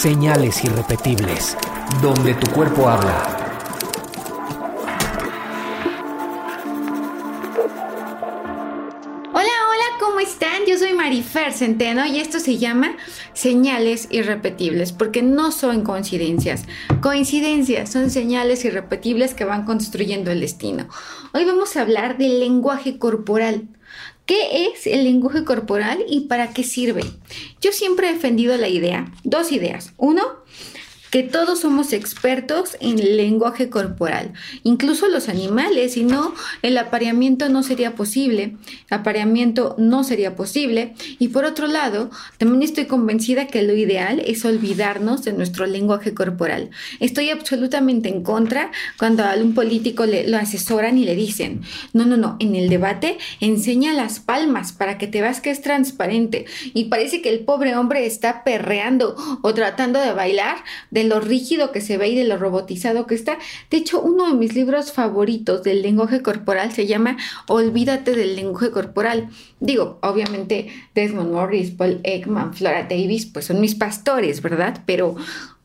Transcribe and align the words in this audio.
Señales 0.00 0.64
irrepetibles, 0.64 1.58
donde 2.00 2.32
tu 2.32 2.50
cuerpo 2.52 2.88
habla. 2.88 3.36
Hola, 9.34 9.52
hola, 9.68 9.84
¿cómo 10.00 10.20
están? 10.20 10.64
Yo 10.66 10.78
soy 10.78 10.94
Marifer 10.94 11.52
Centeno 11.52 12.06
y 12.06 12.18
esto 12.18 12.40
se 12.40 12.56
llama 12.56 12.96
Señales 13.34 14.08
irrepetibles, 14.10 14.92
porque 14.92 15.20
no 15.20 15.52
son 15.52 15.82
coincidencias. 15.82 16.64
Coincidencias 17.02 17.92
son 17.92 18.08
señales 18.08 18.64
irrepetibles 18.64 19.34
que 19.34 19.44
van 19.44 19.66
construyendo 19.66 20.30
el 20.30 20.40
destino. 20.40 20.88
Hoy 21.34 21.44
vamos 21.44 21.76
a 21.76 21.82
hablar 21.82 22.16
del 22.16 22.40
lenguaje 22.40 22.98
corporal. 22.98 23.68
¿Qué 24.30 24.68
es 24.68 24.86
el 24.86 25.02
lenguaje 25.02 25.42
corporal 25.42 26.04
y 26.08 26.28
para 26.28 26.52
qué 26.52 26.62
sirve? 26.62 27.02
Yo 27.60 27.72
siempre 27.72 28.08
he 28.08 28.12
defendido 28.12 28.56
la 28.56 28.68
idea, 28.68 29.12
dos 29.24 29.50
ideas. 29.50 29.92
Uno, 29.96 30.22
que 31.10 31.22
todos 31.22 31.60
somos 31.60 31.92
expertos 31.92 32.76
en 32.80 33.16
lenguaje 33.16 33.68
corporal, 33.68 34.32
incluso 34.62 35.08
los 35.08 35.28
animales, 35.28 35.94
si 35.94 36.04
no, 36.04 36.34
el 36.62 36.78
apareamiento 36.78 37.48
no 37.48 37.62
sería 37.62 37.94
posible, 37.94 38.56
apareamiento 38.90 39.74
no 39.78 40.04
sería 40.04 40.36
posible, 40.36 40.94
y 41.18 41.28
por 41.28 41.44
otro 41.44 41.66
lado, 41.66 42.10
también 42.38 42.62
estoy 42.62 42.86
convencida 42.86 43.46
que 43.46 43.62
lo 43.62 43.74
ideal 43.74 44.22
es 44.24 44.44
olvidarnos 44.44 45.24
de 45.24 45.32
nuestro 45.32 45.66
lenguaje 45.66 46.14
corporal. 46.14 46.70
Estoy 47.00 47.30
absolutamente 47.30 48.08
en 48.08 48.22
contra 48.22 48.70
cuando 48.98 49.24
a 49.24 49.34
un 49.34 49.54
político 49.54 50.06
le, 50.06 50.28
lo 50.28 50.36
asesoran 50.36 50.98
y 50.98 51.04
le 51.04 51.14
dicen, 51.14 51.62
no, 51.92 52.06
no, 52.06 52.16
no, 52.16 52.36
en 52.38 52.54
el 52.54 52.68
debate 52.68 53.18
enseña 53.40 53.92
las 53.92 54.20
palmas 54.20 54.72
para 54.72 54.98
que 54.98 55.06
te 55.06 55.20
veas 55.20 55.40
que 55.40 55.50
es 55.50 55.60
transparente, 55.60 56.46
y 56.72 56.84
parece 56.84 57.20
que 57.20 57.30
el 57.30 57.40
pobre 57.40 57.76
hombre 57.76 58.06
está 58.06 58.44
perreando 58.44 59.16
o 59.42 59.54
tratando 59.54 60.00
de 60.00 60.12
bailar, 60.12 60.58
lo 61.04 61.20
rígido 61.20 61.72
que 61.72 61.80
se 61.80 61.98
ve 61.98 62.08
y 62.08 62.16
de 62.16 62.24
lo 62.24 62.36
robotizado 62.36 63.06
que 63.06 63.14
está. 63.14 63.38
De 63.70 63.76
hecho, 63.76 64.00
uno 64.00 64.28
de 64.28 64.34
mis 64.34 64.54
libros 64.54 64.92
favoritos 64.92 65.62
del 65.62 65.82
lenguaje 65.82 66.22
corporal 66.22 66.72
se 66.72 66.86
llama 66.86 67.16
Olvídate 67.46 68.14
del 68.14 68.36
lenguaje 68.36 68.70
corporal. 68.70 69.28
Digo, 69.60 69.98
obviamente 70.02 70.68
Desmond 70.94 71.32
Morris, 71.32 71.70
Paul 71.70 72.00
Ekman, 72.02 72.54
Flora 72.54 72.84
Davis, 72.84 73.26
pues 73.26 73.46
son 73.46 73.60
mis 73.60 73.74
pastores, 73.74 74.42
¿verdad? 74.42 74.82
Pero 74.86 75.16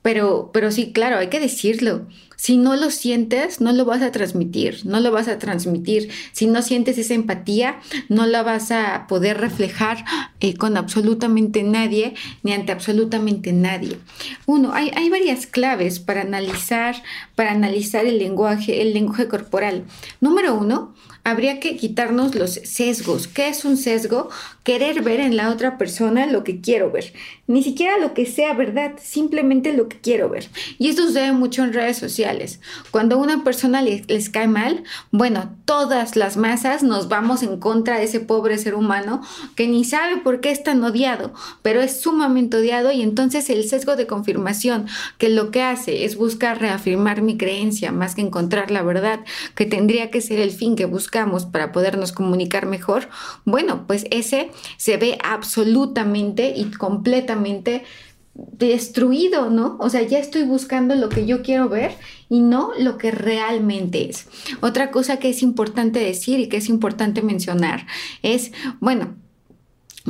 pero, 0.05 0.51
pero 0.53 0.69
sí, 0.69 0.91
claro, 0.91 1.17
hay 1.17 1.29
que 1.29 1.39
decirlo. 1.39 2.05
Si 2.35 2.57
no 2.57 2.75
lo 2.75 2.91
sientes, 2.91 3.59
no 3.59 3.71
lo 3.71 3.85
vas 3.85 4.03
a 4.03 4.11
transmitir, 4.11 4.85
no 4.85 4.99
lo 4.99 5.11
vas 5.11 5.27
a 5.27 5.39
transmitir. 5.39 6.11
Si 6.31 6.45
no 6.45 6.61
sientes 6.61 6.99
esa 6.99 7.15
empatía, 7.15 7.79
no 8.07 8.27
la 8.27 8.43
vas 8.43 8.69
a 8.69 9.07
poder 9.07 9.39
reflejar 9.39 10.05
eh, 10.41 10.55
con 10.57 10.77
absolutamente 10.77 11.63
nadie, 11.63 12.13
ni 12.43 12.53
ante 12.53 12.71
absolutamente 12.71 13.51
nadie. 13.51 13.97
Uno, 14.45 14.73
hay, 14.75 14.91
hay 14.95 15.09
varias 15.09 15.47
claves 15.47 15.99
para 15.99 16.21
analizar, 16.21 17.01
para 17.33 17.49
analizar 17.49 18.05
el 18.05 18.19
lenguaje, 18.19 18.83
el 18.83 18.93
lenguaje 18.93 19.27
corporal. 19.27 19.85
Número 20.21 20.53
uno, 20.53 20.93
habría 21.23 21.59
que 21.59 21.77
quitarnos 21.77 22.35
los 22.35 22.53
sesgos. 22.53 23.27
¿Qué 23.27 23.49
es 23.49 23.65
un 23.65 23.75
sesgo? 23.75 24.29
Querer 24.65 25.03
ver 25.03 25.19
en 25.19 25.37
la 25.37 25.51
otra 25.51 25.77
persona 25.77 26.25
lo 26.25 26.43
que 26.43 26.59
quiero 26.59 26.91
ver. 26.91 27.13
Ni 27.45 27.61
siquiera 27.61 27.99
lo 27.99 28.15
que 28.15 28.25
sea 28.25 28.53
verdad, 28.53 28.93
simplemente 28.99 29.71
lo 29.71 29.87
que 29.87 30.01
quiero 30.01 30.27
ver. 30.27 30.49
Y 30.79 30.89
esto 30.89 31.05
sucede 31.05 31.31
mucho 31.33 31.63
en 31.63 31.71
redes 31.71 31.97
sociales. 31.97 32.59
Cuando 32.89 33.15
a 33.15 33.19
una 33.19 33.43
persona 33.43 33.83
les, 33.83 34.09
les 34.09 34.29
cae 34.29 34.47
mal, 34.47 34.83
bueno, 35.11 35.55
todas 35.65 36.15
las 36.15 36.35
masas 36.35 36.81
nos 36.81 37.07
vamos 37.07 37.43
en 37.43 37.59
contra 37.59 37.99
de 37.99 38.05
ese 38.05 38.19
pobre 38.19 38.57
ser 38.57 38.73
humano 38.73 39.21
que 39.55 39.67
ni 39.67 39.85
sabe 39.85 40.17
por 40.17 40.41
qué 40.41 40.49
es 40.49 40.63
tan 40.63 40.83
odiado, 40.83 41.31
pero 41.61 41.81
es 41.81 42.01
sumamente 42.01 42.57
odiado 42.57 42.91
y 42.91 43.03
entonces 43.03 43.49
el 43.51 43.69
sesgo 43.69 43.95
de 43.95 44.07
confirmación 44.07 44.87
que 45.19 45.29
lo 45.29 45.51
que 45.51 45.61
hace 45.61 46.05
es 46.05 46.17
buscar 46.17 46.59
reafirmar 46.59 47.21
mi 47.21 47.37
creencia 47.37 47.91
más 47.91 48.15
que 48.15 48.21
encontrar 48.21 48.71
la 48.71 48.81
verdad, 48.81 49.19
que 49.53 49.67
tendría 49.67 50.09
que 50.09 50.21
ser 50.21 50.39
el 50.39 50.49
fin 50.49 50.75
que 50.75 50.85
busca 50.85 51.29
para 51.51 51.71
podernos 51.71 52.11
comunicar 52.11 52.65
mejor, 52.65 53.09
bueno, 53.45 53.85
pues 53.85 54.05
ese 54.09 54.49
se 54.77 54.97
ve 54.97 55.17
absolutamente 55.23 56.53
y 56.55 56.65
completamente 56.71 57.83
destruido, 58.35 59.49
¿no? 59.49 59.77
O 59.79 59.89
sea, 59.89 60.01
ya 60.01 60.19
estoy 60.19 60.43
buscando 60.43 60.95
lo 60.95 61.07
que 61.07 61.25
yo 61.25 61.41
quiero 61.41 61.69
ver 61.69 61.93
y 62.29 62.41
no 62.41 62.71
lo 62.77 62.97
que 62.97 63.11
realmente 63.11 64.09
es. 64.09 64.27
Otra 64.61 64.91
cosa 64.91 65.17
que 65.17 65.29
es 65.29 65.41
importante 65.41 65.99
decir 65.99 66.39
y 66.39 66.49
que 66.49 66.57
es 66.57 66.67
importante 66.67 67.21
mencionar 67.21 67.87
es, 68.23 68.51
bueno, 68.81 69.15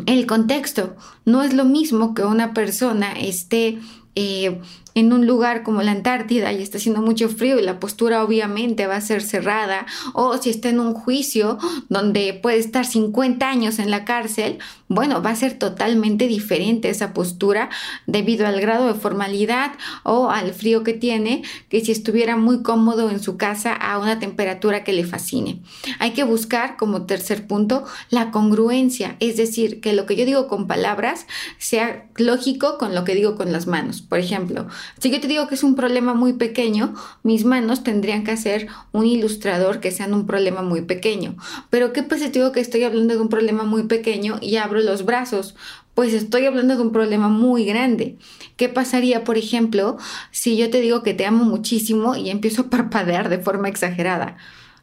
el 0.07 0.25
contexto 0.25 0.95
no 1.23 1.43
es 1.43 1.53
lo 1.53 1.65
mismo 1.65 2.13
que 2.15 2.23
una 2.23 2.53
persona 2.53 3.13
esté 3.13 3.79
eh, 4.15 4.59
en 4.95 5.13
un 5.13 5.27
lugar 5.27 5.63
como 5.63 5.83
la 5.83 5.91
Antártida 5.91 6.51
y 6.53 6.63
está 6.63 6.77
haciendo 6.77 7.01
mucho 7.01 7.29
frío 7.29 7.59
y 7.59 7.61
la 7.61 7.79
postura 7.79 8.23
obviamente 8.23 8.87
va 8.87 8.95
a 8.95 9.01
ser 9.01 9.21
cerrada, 9.21 9.85
o 10.13 10.37
si 10.37 10.49
está 10.49 10.69
en 10.69 10.79
un 10.79 10.93
juicio 10.93 11.57
donde 11.89 12.33
puede 12.33 12.57
estar 12.57 12.85
50 12.85 13.47
años 13.47 13.77
en 13.79 13.91
la 13.91 14.05
cárcel, 14.05 14.59
bueno, 14.87 15.21
va 15.21 15.31
a 15.31 15.35
ser 15.35 15.59
totalmente 15.59 16.27
diferente 16.27 16.89
esa 16.89 17.13
postura 17.13 17.69
debido 18.05 18.47
al 18.47 18.61
grado 18.61 18.87
de 18.87 18.93
formalidad 18.93 19.73
o 20.03 20.29
al 20.29 20.53
frío 20.53 20.83
que 20.83 20.93
tiene, 20.93 21.43
que 21.69 21.83
si 21.83 21.91
estuviera 21.91 22.37
muy 22.37 22.63
cómodo 22.63 23.09
en 23.09 23.19
su 23.19 23.35
casa 23.35 23.73
a 23.73 23.99
una 23.99 24.19
temperatura 24.19 24.83
que 24.83 24.93
le 24.93 25.03
fascine. 25.03 25.61
Hay 25.99 26.11
que 26.11 26.23
buscar 26.23 26.77
como 26.77 27.05
tercer 27.05 27.47
punto 27.47 27.83
la 28.09 28.31
congruencia, 28.31 29.17
es 29.19 29.35
decir, 29.35 29.81
que 29.81 29.93
lo 29.93 30.05
que 30.05 30.15
yo 30.15 30.25
digo 30.25 30.47
con 30.47 30.67
palabras 30.67 31.27
sea 31.57 32.07
lógico 32.15 32.77
con 32.77 32.95
lo 32.95 33.03
que 33.03 33.15
digo 33.15 33.35
con 33.35 33.51
las 33.51 33.67
manos. 33.67 34.01
Por 34.01 34.19
ejemplo, 34.19 34.67
si 34.99 35.11
yo 35.11 35.19
te 35.19 35.27
digo 35.27 35.47
que 35.47 35.55
es 35.55 35.63
un 35.63 35.75
problema 35.75 36.13
muy 36.13 36.33
pequeño, 36.33 36.93
mis 37.23 37.45
manos 37.45 37.83
tendrían 37.83 38.23
que 38.23 38.31
hacer 38.31 38.67
un 38.91 39.05
ilustrador 39.05 39.79
que 39.79 39.91
sean 39.91 40.13
un 40.13 40.25
problema 40.25 40.61
muy 40.61 40.81
pequeño. 40.81 41.35
Pero 41.69 41.93
¿qué 41.93 42.03
pasa 42.03 42.25
si 42.25 42.31
digo 42.31 42.51
que 42.51 42.59
estoy 42.59 42.83
hablando 42.83 43.13
de 43.13 43.21
un 43.21 43.29
problema 43.29 43.63
muy 43.63 43.83
pequeño 43.83 44.37
y 44.41 44.57
abro 44.57 44.79
los 44.81 45.05
brazos? 45.05 45.55
Pues 45.93 46.13
estoy 46.13 46.45
hablando 46.45 46.75
de 46.75 46.81
un 46.81 46.91
problema 46.91 47.29
muy 47.29 47.65
grande. 47.65 48.17
¿Qué 48.57 48.67
pasaría, 48.69 49.23
por 49.23 49.37
ejemplo, 49.37 49.97
si 50.31 50.57
yo 50.57 50.69
te 50.69 50.81
digo 50.81 51.03
que 51.03 51.13
te 51.13 51.25
amo 51.25 51.45
muchísimo 51.45 52.15
y 52.15 52.29
empiezo 52.29 52.63
a 52.63 52.69
parpadear 52.69 53.29
de 53.29 53.39
forma 53.39 53.69
exagerada? 53.69 54.37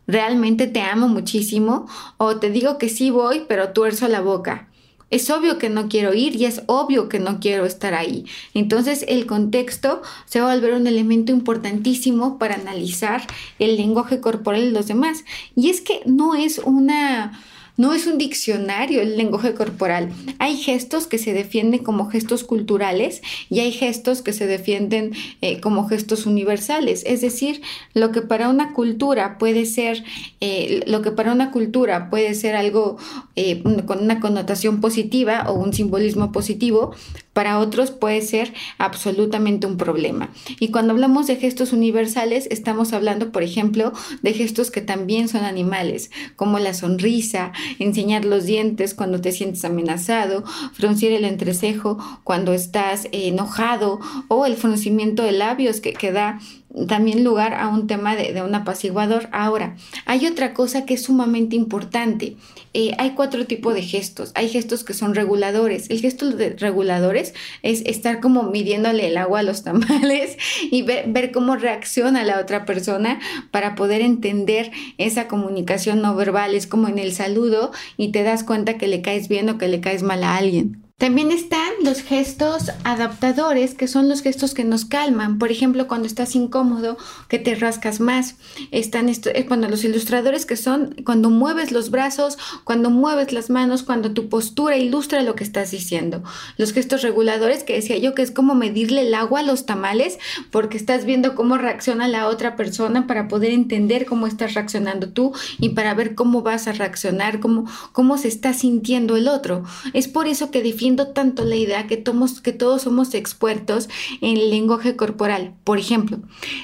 ¿Realmente 0.06 0.66
te 0.66 0.80
amo 0.80 1.08
muchísimo? 1.08 1.86
¿O 2.16 2.36
te 2.36 2.50
digo 2.50 2.78
que 2.78 2.88
sí 2.88 3.10
voy, 3.10 3.44
pero 3.46 3.72
tuerzo 3.72 4.08
la 4.08 4.20
boca? 4.20 4.69
Es 5.12 5.28
obvio 5.28 5.59
que 5.59 5.69
no 5.69 5.89
quiero 5.89 6.15
ir 6.15 6.34
y 6.37 6.47
es 6.47 6.62
obvio 6.67 7.11
que 7.11 7.19
no 7.19 7.39
quiero 7.39 7.67
estar 7.67 7.93
ahí. 7.93 8.25
Entonces 8.55 9.05
el 9.06 9.27
contexto 9.27 10.00
se 10.25 10.41
va 10.41 10.50
a 10.50 10.55
volver 10.55 10.73
un 10.73 10.87
elemento 10.87 11.33
importantísimo 11.33 12.39
para 12.39 12.55
analizar 12.55 13.23
el 13.59 13.77
lenguaje 13.77 14.21
corporal 14.21 14.62
de 14.62 14.73
los 14.73 14.87
demás. 14.87 15.25
Y 15.55 15.69
es 15.69 15.83
que 15.83 16.00
no 16.06 16.34
es 16.34 16.59
una 16.59 17.39
no 17.77 17.94
es 17.94 18.06
un 18.06 18.19
diccionario 18.19 19.00
el 19.00 19.16
lenguaje 19.16 19.55
corporal. 19.55 20.10
Hay 20.38 20.56
gestos 20.56 21.06
que 21.06 21.19
se 21.19 21.33
defienden 21.33 21.83
como 21.83 22.09
gestos 22.09 22.44
culturales 22.44 23.22
y 23.49 23.60
hay 23.60 23.72
gestos 23.72 24.22
que 24.22 24.33
se 24.33 24.47
defienden 24.47 25.12
eh, 25.41 25.60
como 25.60 25.88
gestos 25.88 26.27
universales. 26.27 27.03
Es 27.06 27.21
decir, 27.21 27.62
lo 27.94 28.12
que 28.12 28.22
para 28.22 28.49
una 28.49 28.72
cultura 28.72 29.38
puede 29.38 29.65
ser, 29.65 30.05
eh, 30.41 30.82
lo 30.87 31.03
que 31.03 31.12
para 31.12 31.32
una 31.32 31.50
cultura 31.50 32.11
puede 32.11 32.34
ser 32.34 32.56
algo 32.56 32.99
eh, 33.37 33.62
con 33.87 34.03
una 34.03 34.21
connotación 34.21 34.81
positiva 34.81 35.47
o 35.49 35.55
un 35.55 35.72
simbolismo 35.72 36.32
positivo, 36.32 36.94
para 37.32 37.59
otros 37.59 37.91
puede 37.91 38.20
ser 38.22 38.53
absolutamente 38.78 39.66
un 39.66 39.76
problema. 39.76 40.31
Y 40.60 40.69
cuando 40.69 40.93
hablamos 40.93 41.26
de 41.26 41.37
gestos 41.37 41.72
universales, 41.72 42.46
estamos 42.50 42.93
hablando, 42.93 43.32
por 43.32 43.43
ejemplo, 43.43 43.93
de 44.23 44.34
gestos 44.34 44.70
que 44.70 44.81
también 44.81 45.29
son 45.29 45.44
animales, 45.44 46.11
como 46.37 46.58
la 46.58 46.75
sonrisa, 46.75 47.52
enseñar 47.79 48.25
los 48.25 48.44
dientes 48.44 48.94
cuando 48.94 49.20
te 49.20 49.32
sientes 49.32 49.64
amenazado, 49.64 50.44
fruncir 50.73 51.12
el 51.12 51.25
entrecejo 51.25 51.99
cuando 52.25 52.52
estás 52.52 53.08
enojado 53.12 54.00
o 54.29 54.46
el 54.46 54.56
fruncimiento 54.56 55.23
de 55.23 55.32
labios 55.32 55.81
que, 55.81 55.93
que 55.93 56.12
da 56.12 56.40
también 56.88 57.22
lugar 57.22 57.54
a 57.54 57.69
un 57.69 57.86
tema 57.86 58.16
de, 58.16 58.40
un 58.42 58.54
apaciguador. 58.54 59.28
Ahora, 59.32 59.76
hay 60.06 60.26
otra 60.26 60.54
cosa 60.54 60.84
que 60.84 60.94
es 60.94 61.02
sumamente 61.02 61.56
importante. 61.56 62.36
Eh, 62.72 62.92
hay 62.98 63.10
cuatro 63.10 63.46
tipos 63.46 63.74
de 63.74 63.82
gestos. 63.82 64.32
Hay 64.34 64.48
gestos 64.48 64.82
que 64.84 64.94
son 64.94 65.14
reguladores. 65.14 65.90
El 65.90 66.00
gesto 66.00 66.30
de 66.30 66.50
reguladores 66.50 67.34
es 67.62 67.82
estar 67.82 68.20
como 68.20 68.44
midiéndole 68.44 69.08
el 69.08 69.16
agua 69.16 69.40
a 69.40 69.42
los 69.42 69.62
tamales 69.64 70.36
y 70.70 70.82
ver, 70.82 71.04
ver 71.08 71.30
cómo 71.32 71.56
reacciona 71.56 72.24
la 72.24 72.40
otra 72.40 72.64
persona 72.64 73.20
para 73.50 73.74
poder 73.74 74.00
entender 74.00 74.70
esa 74.98 75.28
comunicación 75.28 76.00
no 76.00 76.14
verbal. 76.14 76.54
Es 76.54 76.66
como 76.66 76.88
en 76.88 76.98
el 76.98 77.12
saludo 77.12 77.72
y 77.96 78.12
te 78.12 78.22
das 78.22 78.44
cuenta 78.44 78.78
que 78.78 78.86
le 78.86 79.02
caes 79.02 79.28
bien 79.28 79.48
o 79.50 79.58
que 79.58 79.69
le 79.69 79.80
caes 79.80 80.02
mal 80.02 80.24
a 80.24 80.36
alguien. 80.36 80.81
También 81.02 81.32
están 81.32 81.72
los 81.82 82.00
gestos 82.00 82.70
adaptadores, 82.84 83.75
que 83.75 83.88
son 83.88 84.08
los 84.08 84.22
gestos 84.22 84.54
que 84.54 84.62
nos 84.62 84.84
calman. 84.84 85.40
Por 85.40 85.50
ejemplo, 85.50 85.88
cuando 85.88 86.06
estás 86.06 86.37
incómodo, 86.37 86.96
que 87.26 87.40
te 87.40 87.56
rascas 87.56 87.99
más. 87.99 88.37
Están 88.70 89.08
eh, 89.08 89.46
cuando 89.46 89.69
los 89.69 89.82
ilustradores 89.82 90.46
que 90.46 90.56
son 90.56 90.94
cuando 91.04 91.28
mueves 91.28 91.72
los 91.72 91.90
brazos, 91.90 92.38
cuando 92.62 92.88
mueves 92.88 93.32
las 93.32 93.50
manos, 93.50 93.82
cuando 93.82 94.12
tu 94.12 94.28
postura 94.28 94.76
ilustra 94.76 95.25
lo 95.25 95.34
que 95.34 95.43
estás 95.43 95.72
diciendo. 95.72 96.22
Los 96.56 96.72
gestos 96.72 97.02
reguladores, 97.02 97.64
que 97.64 97.75
decía 97.75 97.98
yo 97.98 98.14
que 98.14 98.22
es 98.22 98.31
como 98.31 98.55
medirle 98.55 99.00
el 99.00 99.14
agua 99.14 99.40
a 99.40 99.43
los 99.43 99.66
tamales, 99.66 100.20
porque 100.52 100.76
estás 100.76 101.05
viendo 101.05 101.34
cómo 101.34 101.58
reacciona 101.58 102.06
la 102.06 102.28
otra 102.28 102.55
persona 102.55 103.08
para 103.08 103.26
poder 103.26 103.50
entender 103.50 104.06
cómo 104.06 104.28
estás 104.28 104.55
reaccionando 104.55 105.08
tú 105.08 105.32
y 105.58 105.70
para 105.70 105.94
ver 105.94 106.14
cómo 106.14 106.43
vas 106.43 106.69
a 106.69 106.72
reaccionar, 106.72 107.40
cómo, 107.40 107.66
cómo 107.90 108.19
se 108.19 108.28
está 108.28 108.52
sintiendo 108.52 109.16
el 109.16 109.26
otro. 109.26 109.64
Es 109.94 110.06
por 110.06 110.28
eso 110.28 110.52
que 110.52 110.62
define 110.62 110.92
tanto 110.97 111.44
la 111.44 111.56
idea 111.56 111.87
que, 111.87 112.03
que 112.43 112.53
todos 112.53 112.83
somos 112.83 113.15
expertos 113.15 113.89
en 114.21 114.37
el 114.37 114.50
lenguaje 114.50 114.97
corporal. 114.97 115.55
Por 115.65 115.79
ejemplo, 115.79 116.19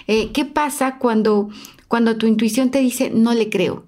eh, 0.06 0.30
¿qué 0.32 0.44
pasa 0.44 0.98
cuando, 0.98 1.48
cuando 1.88 2.16
tu 2.16 2.26
intuición 2.26 2.70
te 2.70 2.78
dice 2.78 3.10
no 3.10 3.34
le 3.34 3.50
creo? 3.50 3.87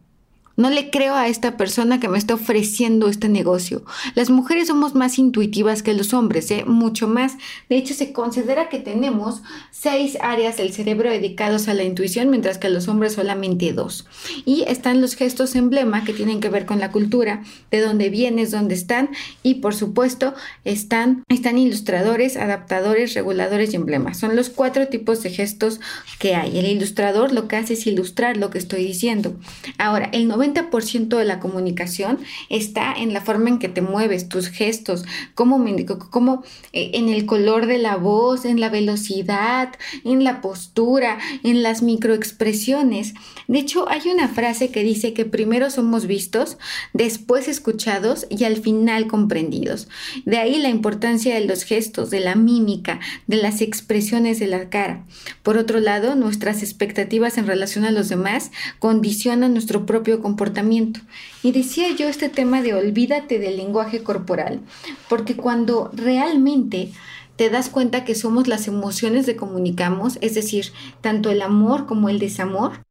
No 0.60 0.68
le 0.68 0.90
creo 0.90 1.14
a 1.14 1.26
esta 1.26 1.56
persona 1.56 2.00
que 2.00 2.08
me 2.08 2.18
está 2.18 2.34
ofreciendo 2.34 3.08
este 3.08 3.30
negocio. 3.30 3.82
Las 4.14 4.28
mujeres 4.28 4.68
somos 4.68 4.94
más 4.94 5.18
intuitivas 5.18 5.82
que 5.82 5.94
los 5.94 6.12
hombres, 6.12 6.50
¿eh? 6.50 6.66
mucho 6.66 7.08
más. 7.08 7.38
De 7.70 7.78
hecho, 7.78 7.94
se 7.94 8.12
considera 8.12 8.68
que 8.68 8.78
tenemos 8.78 9.40
seis 9.70 10.18
áreas 10.20 10.58
del 10.58 10.74
cerebro 10.74 11.08
dedicados 11.08 11.66
a 11.68 11.72
la 11.72 11.82
intuición, 11.82 12.28
mientras 12.28 12.58
que 12.58 12.68
los 12.68 12.88
hombres 12.88 13.14
solamente 13.14 13.72
dos. 13.72 14.06
Y 14.44 14.64
están 14.68 15.00
los 15.00 15.14
gestos 15.14 15.56
emblema 15.56 16.04
que 16.04 16.12
tienen 16.12 16.40
que 16.40 16.50
ver 16.50 16.66
con 16.66 16.78
la 16.78 16.92
cultura, 16.92 17.42
de 17.70 17.80
dónde 17.80 18.10
vienes, 18.10 18.50
dónde 18.50 18.74
están. 18.74 19.08
Y 19.42 19.54
por 19.54 19.74
supuesto, 19.74 20.34
están, 20.66 21.24
están 21.30 21.56
ilustradores, 21.56 22.36
adaptadores, 22.36 23.14
reguladores 23.14 23.72
y 23.72 23.76
emblemas. 23.76 24.18
Son 24.18 24.36
los 24.36 24.50
cuatro 24.50 24.88
tipos 24.88 25.22
de 25.22 25.30
gestos 25.30 25.80
que 26.18 26.34
hay. 26.34 26.58
El 26.58 26.66
ilustrador 26.66 27.32
lo 27.32 27.48
que 27.48 27.56
hace 27.56 27.72
es 27.72 27.86
ilustrar 27.86 28.36
lo 28.36 28.50
que 28.50 28.58
estoy 28.58 28.84
diciendo. 28.84 29.34
Ahora, 29.78 30.10
el 30.12 30.28
90 30.28 30.49
ciento 30.82 31.18
de 31.18 31.24
la 31.24 31.40
comunicación 31.40 32.18
está 32.48 32.94
en 32.94 33.12
la 33.12 33.20
forma 33.20 33.48
en 33.48 33.58
que 33.58 33.68
te 33.68 33.82
mueves, 33.82 34.28
tus 34.28 34.48
gestos, 34.48 35.04
cómo, 35.34 35.64
cómo 36.10 36.42
eh, 36.72 36.92
en 36.94 37.08
el 37.08 37.26
color 37.26 37.66
de 37.66 37.78
la 37.78 37.96
voz, 37.96 38.44
en 38.44 38.60
la 38.60 38.68
velocidad, 38.68 39.72
en 40.04 40.24
la 40.24 40.40
postura, 40.40 41.18
en 41.42 41.62
las 41.62 41.82
microexpresiones. 41.82 43.14
De 43.48 43.58
hecho, 43.58 43.88
hay 43.88 44.02
una 44.12 44.28
frase 44.28 44.70
que 44.70 44.82
dice 44.82 45.12
que 45.12 45.24
primero 45.24 45.70
somos 45.70 46.06
vistos, 46.06 46.58
después 46.92 47.48
escuchados 47.48 48.26
y 48.30 48.44
al 48.44 48.56
final 48.56 49.06
comprendidos. 49.06 49.88
De 50.24 50.38
ahí 50.38 50.58
la 50.58 50.68
importancia 50.68 51.34
de 51.34 51.44
los 51.44 51.64
gestos, 51.64 52.10
de 52.10 52.20
la 52.20 52.34
mímica, 52.34 53.00
de 53.26 53.36
las 53.36 53.60
expresiones 53.60 54.38
de 54.38 54.46
la 54.46 54.70
cara. 54.70 55.04
Por 55.42 55.56
otro 55.56 55.80
lado, 55.80 56.14
nuestras 56.14 56.62
expectativas 56.62 57.38
en 57.38 57.46
relación 57.46 57.84
a 57.84 57.90
los 57.90 58.08
demás 58.08 58.50
condicionan 58.78 59.52
nuestro 59.52 59.86
propio 59.86 60.20
comportamiento 60.20 60.39
Y 61.42 61.52
decía 61.52 61.94
yo 61.96 62.08
este 62.08 62.28
tema 62.28 62.62
de 62.62 62.74
olvídate 62.74 63.38
del 63.38 63.56
lenguaje 63.56 64.02
corporal, 64.02 64.60
porque 65.08 65.36
cuando 65.36 65.90
realmente 65.92 66.92
te 67.36 67.50
das 67.50 67.68
cuenta 67.68 68.04
que 68.04 68.14
somos 68.14 68.48
las 68.48 68.68
emociones 68.68 69.26
que 69.26 69.36
comunicamos, 69.36 70.18
es 70.20 70.34
decir, 70.34 70.72
tanto 71.00 71.30
el 71.30 71.42
amor 71.42 71.86
como 71.86 72.08
el 72.08 72.18
desamor, 72.18 72.84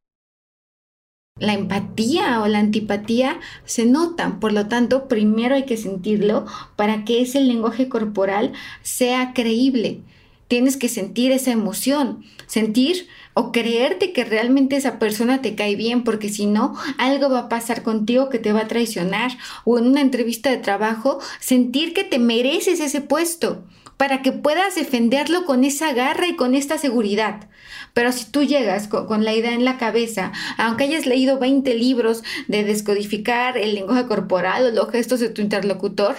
la 1.40 1.54
empatía 1.54 2.40
o 2.42 2.48
la 2.48 2.58
antipatía 2.58 3.40
se 3.64 3.86
notan, 3.86 4.40
por 4.40 4.52
lo 4.52 4.68
tanto, 4.68 5.08
primero 5.08 5.54
hay 5.54 5.64
que 5.64 5.76
sentirlo 5.76 6.44
para 6.76 7.04
que 7.04 7.22
ese 7.22 7.40
lenguaje 7.40 7.88
corporal 7.88 8.52
sea 8.82 9.32
creíble. 9.32 10.02
Tienes 10.50 10.76
que 10.76 10.88
sentir 10.88 11.30
esa 11.30 11.52
emoción, 11.52 12.24
sentir 12.48 13.06
o 13.34 13.52
creerte 13.52 14.12
que 14.12 14.24
realmente 14.24 14.74
esa 14.74 14.98
persona 14.98 15.42
te 15.42 15.54
cae 15.54 15.76
bien, 15.76 16.02
porque 16.02 16.28
si 16.28 16.46
no, 16.46 16.74
algo 16.98 17.30
va 17.30 17.38
a 17.38 17.48
pasar 17.48 17.84
contigo 17.84 18.28
que 18.30 18.40
te 18.40 18.52
va 18.52 18.62
a 18.62 18.66
traicionar, 18.66 19.30
o 19.64 19.78
en 19.78 19.86
una 19.86 20.00
entrevista 20.00 20.50
de 20.50 20.56
trabajo, 20.56 21.20
sentir 21.38 21.94
que 21.94 22.02
te 22.02 22.18
mereces 22.18 22.80
ese 22.80 23.00
puesto 23.00 23.62
para 23.96 24.22
que 24.22 24.32
puedas 24.32 24.74
defenderlo 24.74 25.44
con 25.44 25.62
esa 25.62 25.92
garra 25.92 26.26
y 26.26 26.34
con 26.34 26.56
esta 26.56 26.78
seguridad. 26.78 27.48
Pero 27.94 28.10
si 28.10 28.24
tú 28.24 28.42
llegas 28.42 28.88
con, 28.88 29.24
la 29.24 29.34
idea 29.34 29.52
en 29.52 29.64
la 29.64 29.78
cabeza, 29.78 30.32
aunque 30.56 30.84
hayas 30.84 31.06
leído 31.06 31.38
20 31.38 31.74
libros 31.74 32.24
de 32.48 32.64
descodificar 32.64 33.56
el 33.56 33.74
lenguaje 33.74 34.06
corporal 34.06 34.64
o 34.64 34.70
los 34.70 34.90
gestos 34.90 35.20
de 35.20 35.28
tu 35.28 35.42
interlocutor, 35.42 36.16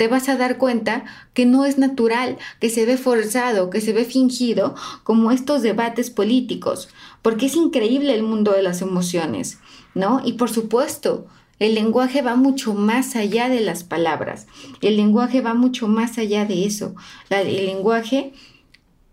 te 0.00 0.08
vas 0.08 0.30
a 0.30 0.38
dar 0.38 0.56
cuenta 0.56 1.04
que 1.34 1.44
no 1.44 1.66
es 1.66 1.76
natural, 1.76 2.38
que 2.58 2.70
se 2.70 2.86
ve 2.86 2.96
forzado, 2.96 3.68
que 3.68 3.82
se 3.82 3.92
ve 3.92 4.06
fingido, 4.06 4.74
como 5.04 5.30
estos 5.30 5.60
debates 5.60 6.08
políticos, 6.08 6.88
porque 7.20 7.44
es 7.44 7.54
increíble 7.54 8.14
el 8.14 8.22
mundo 8.22 8.52
de 8.52 8.62
las 8.62 8.80
emociones, 8.80 9.58
¿no? 9.94 10.22
Y 10.24 10.32
por 10.38 10.48
supuesto, 10.48 11.26
el 11.58 11.74
lenguaje 11.74 12.22
va 12.22 12.34
mucho 12.34 12.72
más 12.72 13.14
allá 13.14 13.50
de 13.50 13.60
las 13.60 13.84
palabras, 13.84 14.46
el 14.80 14.96
lenguaje 14.96 15.42
va 15.42 15.52
mucho 15.52 15.86
más 15.86 16.16
allá 16.16 16.46
de 16.46 16.64
eso. 16.64 16.94
el 17.28 17.66
lenguaje 17.66 18.32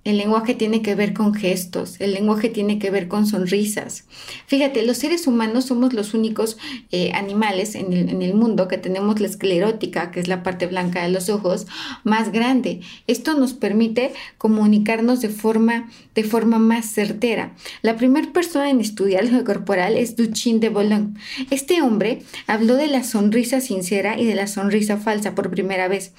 el 0.08 0.18
lenguaje 0.18 0.56
tiene 0.56 0.82
que 0.82 0.96
ver 0.96 1.14
con 1.14 1.34
gestos, 1.34 2.00
el 2.00 2.14
lenguaje 2.14 2.48
tiene 2.48 2.80
que 2.80 2.90
ver 2.90 3.10
con 3.10 3.28
sonrisas. 3.28 4.06
Fíjate, 4.46 4.86
los 4.86 4.98
seres 4.98 5.28
humanos 5.28 5.66
somos 5.66 5.92
los 5.92 6.14
únicos 6.14 6.58
eh, 6.92 7.12
animales 7.14 7.76
en 7.76 7.92
el, 7.92 8.08
en 8.08 8.22
el, 8.22 8.34
mundo 8.34 8.70
que 8.70 8.78
tenemos 8.78 9.20
la 9.20 9.28
esclerótica, 9.28 10.12
que 10.12 10.22
es 10.22 10.30
la 10.30 10.44
parte 10.44 10.66
blanca 10.66 11.04
de 11.04 11.10
los 11.10 11.28
ojos, 11.28 11.68
más 12.06 12.32
grande. 12.32 12.80
Esto 13.06 13.38
nos 13.38 13.54
permite 13.54 14.14
comunicarnos 14.38 15.20
de 15.20 15.28
forma, 15.28 15.90
de 16.18 16.24
forma 16.24 16.58
más 16.58 16.88
certera. 16.88 17.54
La 17.84 17.96
primera 17.96 18.34
persona 18.34 18.72
en 18.72 18.82
estudiar 18.82 19.24
el 19.24 19.44
corporal 19.44 19.96
es 19.96 20.16
Duchin 20.16 20.60
de 20.60 20.70
Boulogne. 20.70 21.14
Este 21.52 21.84
hombre 21.84 22.24
habló 22.48 22.74
de 22.74 22.88
la 22.88 23.04
sonrisa 23.04 23.62
sincera 23.62 24.20
y 24.20 24.26
de 24.26 24.34
la 24.34 24.48
sonrisa 24.48 24.98
falsa 24.98 25.36
por 25.36 25.52
primera 25.52 25.88
vez. 25.88 26.14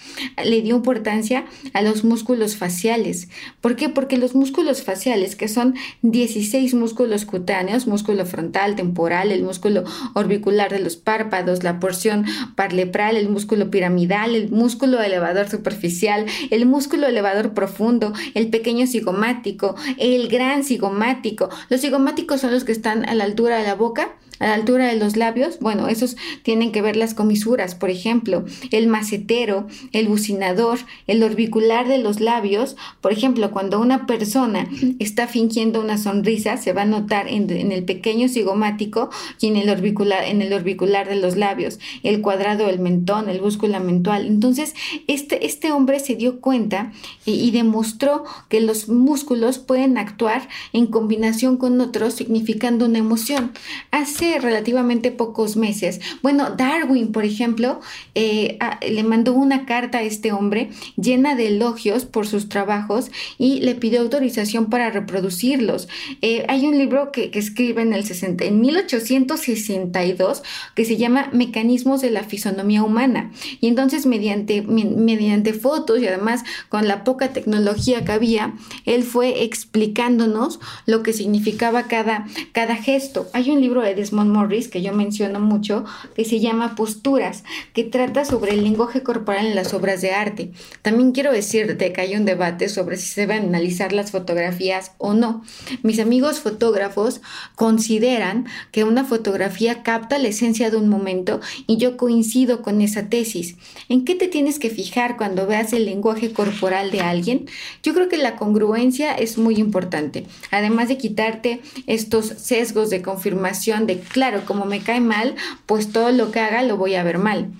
Le 0.44 0.62
dio 0.62 0.76
importancia 0.76 1.46
a 1.72 1.82
los 1.82 2.04
músculos 2.04 2.56
faciales. 2.56 3.28
Porque 3.60 3.86
qué? 3.86 3.88
Porque 3.88 4.18
los 4.18 4.36
músculos 4.36 4.82
faciales, 4.82 5.34
que 5.34 5.48
son 5.48 5.74
16 6.02 6.74
músculos 6.74 7.24
cutáneos, 7.24 7.88
músculo 7.88 8.24
frontal, 8.24 8.76
temporal, 8.76 9.32
el 9.32 9.42
músculo 9.42 9.82
orbicular 10.14 10.70
de 10.70 10.78
los 10.78 10.96
párpados, 10.96 11.64
la 11.64 11.80
porción 11.80 12.24
parlepral, 12.54 13.16
el 13.16 13.30
músculo 13.30 13.68
piramidal, 13.68 14.36
el 14.36 14.48
músculo 14.50 15.02
elevador 15.02 15.48
superficial, 15.48 16.26
el 16.50 16.66
músculo 16.66 17.08
elevador 17.08 17.52
profundo, 17.52 18.12
el 18.34 18.46
pequeño 18.48 18.86
cigomático, 18.86 19.74
el 19.96 20.28
gran 20.28 20.64
cigomático. 20.64 21.48
Los 21.68 21.80
cigomáticos 21.80 22.40
son 22.40 22.52
los 22.52 22.64
que 22.64 22.72
están 22.72 23.08
a 23.08 23.14
la 23.14 23.24
altura 23.24 23.56
de 23.58 23.64
la 23.64 23.74
boca 23.74 24.12
a 24.38 24.46
la 24.46 24.54
altura 24.54 24.86
de 24.86 24.96
los 24.96 25.16
labios, 25.16 25.58
bueno, 25.60 25.88
esos 25.88 26.16
tienen 26.42 26.72
que 26.72 26.82
ver 26.82 26.96
las 26.96 27.14
comisuras, 27.14 27.74
por 27.74 27.90
ejemplo, 27.90 28.44
el 28.70 28.86
macetero, 28.86 29.66
el 29.92 30.08
bucinador, 30.08 30.78
el 31.06 31.22
orbicular 31.22 31.88
de 31.88 31.98
los 31.98 32.20
labios, 32.20 32.76
por 33.00 33.12
ejemplo, 33.12 33.50
cuando 33.50 33.80
una 33.80 34.06
persona 34.06 34.68
está 34.98 35.26
fingiendo 35.26 35.80
una 35.80 35.98
sonrisa, 35.98 36.56
se 36.56 36.72
va 36.72 36.82
a 36.82 36.86
notar 36.86 37.28
en, 37.28 37.48
el 37.72 37.84
pequeño 37.84 38.28
cigomático 38.28 39.10
y 39.40 39.48
en 39.48 39.56
el 39.56 39.70
orbicular, 39.70 40.24
en 40.24 40.42
el 40.42 40.52
orbicular 40.52 41.08
de 41.08 41.16
los 41.16 41.36
labios, 41.36 41.78
el 42.02 42.20
cuadrado 42.20 42.66
del 42.66 42.78
mentón, 42.78 43.28
el 43.28 43.40
músculo 43.40 43.80
mental. 43.80 44.26
Entonces, 44.26 44.74
este, 45.06 45.46
este 45.46 45.72
hombre 45.72 46.00
se 46.00 46.14
dio 46.14 46.40
cuenta 46.40 46.92
y, 47.24 47.32
y 47.32 47.50
demostró 47.50 48.24
que 48.48 48.60
los 48.60 48.88
músculos 48.88 49.58
pueden 49.58 49.98
actuar 49.98 50.48
en 50.72 50.86
combinación 50.86 51.56
con 51.56 51.80
otros, 51.80 52.14
significando 52.14 52.86
una 52.86 52.98
emoción. 52.98 53.52
Hace 53.90 54.27
relativamente 54.40 55.10
pocos 55.10 55.56
meses. 55.56 56.00
Bueno, 56.22 56.50
Darwin, 56.56 57.12
por 57.12 57.24
ejemplo, 57.24 57.80
eh, 58.14 58.58
le 58.86 59.02
mandó 59.02 59.32
una 59.32 59.64
carta 59.64 59.98
a 59.98 60.02
este 60.02 60.32
hombre 60.32 60.70
llena 60.96 61.34
de 61.34 61.48
elogios 61.48 62.04
por 62.04 62.26
sus 62.26 62.48
trabajos 62.48 63.10
y 63.38 63.60
le 63.60 63.74
pidió 63.74 64.00
autorización 64.00 64.66
para 64.66 64.90
reproducirlos. 64.90 65.88
Eh, 66.22 66.44
hay 66.48 66.66
un 66.66 66.76
libro 66.78 67.12
que, 67.12 67.30
escribe 67.34 67.82
en, 67.82 67.92
el 67.92 68.04
60, 68.04 68.44
en 68.44 68.60
1862 68.60 70.42
que 70.74 70.84
se 70.84 70.96
llama 70.96 71.30
Mecanismos 71.32 72.00
de 72.00 72.10
la 72.10 72.24
Fisonomía 72.24 72.82
Humana. 72.82 73.30
Y 73.60 73.68
entonces, 73.68 74.06
mediante, 74.06 74.62
mediante 74.62 75.52
fotos 75.54 76.00
y 76.00 76.06
además 76.06 76.44
con 76.68 76.88
la 76.88 77.04
poca 77.04 77.32
tecnología 77.32 78.04
que 78.04 78.12
había, 78.12 78.54
él 78.84 79.04
fue 79.04 79.44
explicándonos 79.44 80.58
lo 80.86 81.02
que 81.02 81.12
significaba 81.12 81.84
cada, 81.84 82.26
cada 82.52 82.76
gesto. 82.76 83.28
Hay 83.32 83.50
un 83.50 83.60
libro 83.60 83.82
de 83.82 83.94
Desmond 83.94 84.17
Morris, 84.24 84.68
que 84.68 84.82
yo 84.82 84.92
menciono 84.92 85.40
mucho, 85.40 85.84
que 86.14 86.24
se 86.24 86.40
llama 86.40 86.74
Posturas, 86.74 87.44
que 87.72 87.84
trata 87.84 88.24
sobre 88.24 88.52
el 88.52 88.64
lenguaje 88.64 89.02
corporal 89.02 89.46
en 89.46 89.54
las 89.54 89.74
obras 89.74 90.00
de 90.00 90.12
arte. 90.12 90.50
También 90.82 91.12
quiero 91.12 91.32
decirte 91.32 91.92
que 91.92 92.00
hay 92.00 92.16
un 92.16 92.24
debate 92.24 92.68
sobre 92.68 92.96
si 92.96 93.08
se, 93.08 93.26
pueden 93.26 93.46
analizar 93.46 93.92
las 93.92 94.10
fotografías 94.10 94.92
o 94.98 95.14
no. 95.14 95.42
Mis 95.82 96.00
amigos 96.00 96.40
fotógrafos 96.40 97.20
consideran 97.54 98.46
que 98.72 98.84
una 98.84 99.04
fotografía 99.04 99.82
capta 99.82 100.18
la 100.18 100.28
esencia 100.28 100.70
de 100.70 100.76
un 100.76 100.88
momento 100.88 101.40
y 101.66 101.76
yo 101.76 101.96
coincido 101.96 102.62
con 102.62 102.80
esa 102.80 103.08
tesis. 103.08 103.56
¿En 103.88 104.04
qué 104.04 104.14
te 104.14 104.28
tienes 104.28 104.58
que 104.58 104.70
fijar 104.70 105.16
cuando 105.16 105.46
veas 105.46 105.72
el 105.72 105.84
lenguaje 105.84 106.32
corporal 106.32 106.90
de 106.90 107.00
alguien? 107.00 107.46
Yo 107.82 107.94
creo 107.94 108.08
que 108.08 108.16
la 108.16 108.36
congruencia 108.36 109.14
es 109.14 109.38
muy 109.38 109.56
importante. 109.56 110.26
Además 110.50 110.88
de 110.88 110.98
quitarte 110.98 111.60
estos 111.86 112.26
sesgos 112.26 112.90
de 112.90 113.02
confirmación 113.02 113.86
de, 113.86 114.02
claro, 114.08 114.42
como 114.44 114.64
me 114.64 114.80
cae 114.80 115.00
mal, 115.00 115.36
pues 115.66 115.92
todo 115.92 116.10
lo 116.10 116.30
que 116.30 116.40
haga 116.40 116.62
lo 116.62 116.76
voy 116.76 116.94
a 116.94 117.02
ver 117.02 117.18
mal. 117.18 117.50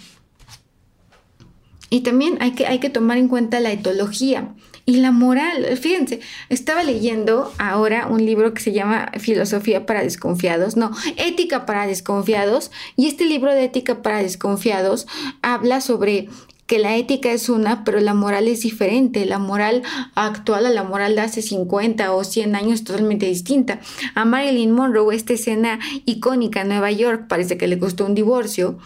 Y 1.91 2.01
también 2.01 2.39
hay 2.41 2.53
que, 2.53 2.67
hay 2.67 2.81
que 2.81 2.91
tomar 2.91 3.17
en 3.17 3.29
cuenta 3.29 3.61
la 3.61 3.73
etología 3.73 4.55
y 4.85 4.97
la 4.97 5.11
moral. 5.11 5.67
Fíjense, 5.77 6.21
estaba 6.49 6.83
leyendo 6.83 7.53
ahora 7.59 8.07
un 8.07 8.25
libro 8.25 8.55
que 8.55 8.63
se 8.63 8.73
llama 8.73 9.11
Filosofía 9.19 9.87
para 9.87 10.03
desconfiados, 10.03 10.77
no, 10.77 10.93
Ética 11.17 11.67
para 11.67 11.87
desconfiados, 11.87 12.71
y 12.97 13.07
este 13.07 13.25
libro 13.25 13.55
de 13.55 13.65
Ética 13.65 14.03
para 14.03 14.23
desconfiados 14.23 15.07
habla 15.43 15.81
sobre 15.81 16.29
que 16.69 16.79
la 16.79 16.97
ética 16.97 17.33
es 17.33 17.49
una, 17.49 17.83
pero 17.83 17.99
la 17.99 18.13
moral 18.13 18.47
es 18.47 18.61
diferente. 18.61 19.25
La 19.25 19.39
moral 19.39 19.83
actual 20.15 20.67
a 20.67 20.71
la 20.71 20.85
moral 20.85 21.15
de 21.15 21.23
hace 21.23 21.41
50 21.41 22.13
o 22.13 22.23
100 22.23 22.55
años 22.55 22.85
totalmente 22.85 23.27
distinta. 23.27 23.81
A 24.15 24.27
Marilyn 24.27 24.71
Monroe, 24.71 25.17
esta 25.17 25.33
escena 25.33 25.81
icónica 26.05 26.61
en 26.61 26.69
Nueva 26.69 26.93
York, 26.93 27.25
parece 27.27 27.57
que 27.57 27.67
le 27.67 27.79
costó 27.79 28.05
un 28.05 28.15
divorcio 28.15 28.79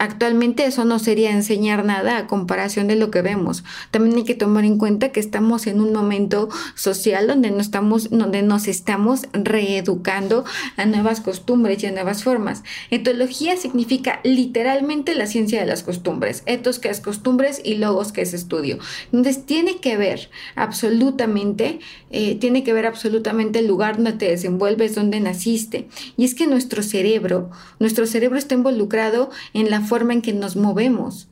Actualmente 0.00 0.64
eso 0.64 0.86
no 0.86 0.98
sería 0.98 1.30
enseñar 1.30 1.84
nada 1.84 2.16
a 2.16 2.26
comparación 2.26 2.88
de 2.88 2.96
lo 2.96 3.10
que 3.10 3.20
vemos. 3.20 3.64
También 3.90 4.16
hay 4.16 4.24
que 4.24 4.34
tomar 4.34 4.64
en 4.64 4.78
cuenta 4.78 5.12
que 5.12 5.20
estamos 5.20 5.66
en 5.66 5.78
un 5.78 5.92
momento 5.92 6.48
social 6.74 7.26
donde, 7.26 7.50
no 7.50 7.60
estamos, 7.60 8.08
donde 8.08 8.40
nos 8.40 8.66
estamos 8.66 9.26
reeducando 9.34 10.46
a 10.78 10.86
nuevas 10.86 11.20
costumbres 11.20 11.82
y 11.82 11.86
a 11.86 11.92
nuevas 11.92 12.24
formas. 12.24 12.62
Etología 12.90 13.58
significa 13.58 14.20
literalmente 14.24 15.14
la 15.14 15.26
ciencia 15.26 15.60
de 15.60 15.66
las 15.66 15.82
costumbres. 15.82 16.44
Etos 16.46 16.78
que 16.78 16.88
es 16.88 17.02
costumbres 17.02 17.60
y 17.62 17.74
logos 17.74 18.10
que 18.10 18.22
es 18.22 18.32
estudio. 18.32 18.78
Entonces 19.12 19.44
tiene 19.44 19.80
que 19.80 19.98
ver 19.98 20.30
absolutamente, 20.54 21.78
eh, 22.10 22.36
tiene 22.36 22.64
que 22.64 22.72
ver 22.72 22.86
absolutamente 22.86 23.58
el 23.58 23.66
lugar 23.66 23.96
donde 23.96 24.14
te 24.14 24.30
desenvuelves, 24.30 24.94
donde 24.94 25.20
naciste. 25.20 25.88
Y 26.16 26.24
es 26.24 26.34
que 26.34 26.46
nuestro 26.46 26.82
cerebro, 26.82 27.50
nuestro 27.78 28.06
cerebro 28.06 28.38
está 28.38 28.54
involucrado 28.54 29.28
en 29.52 29.68
la 29.68 29.89
forma 29.90 30.12
en 30.14 30.22
que 30.22 30.32
nos 30.32 30.54
movemos. 30.54 31.26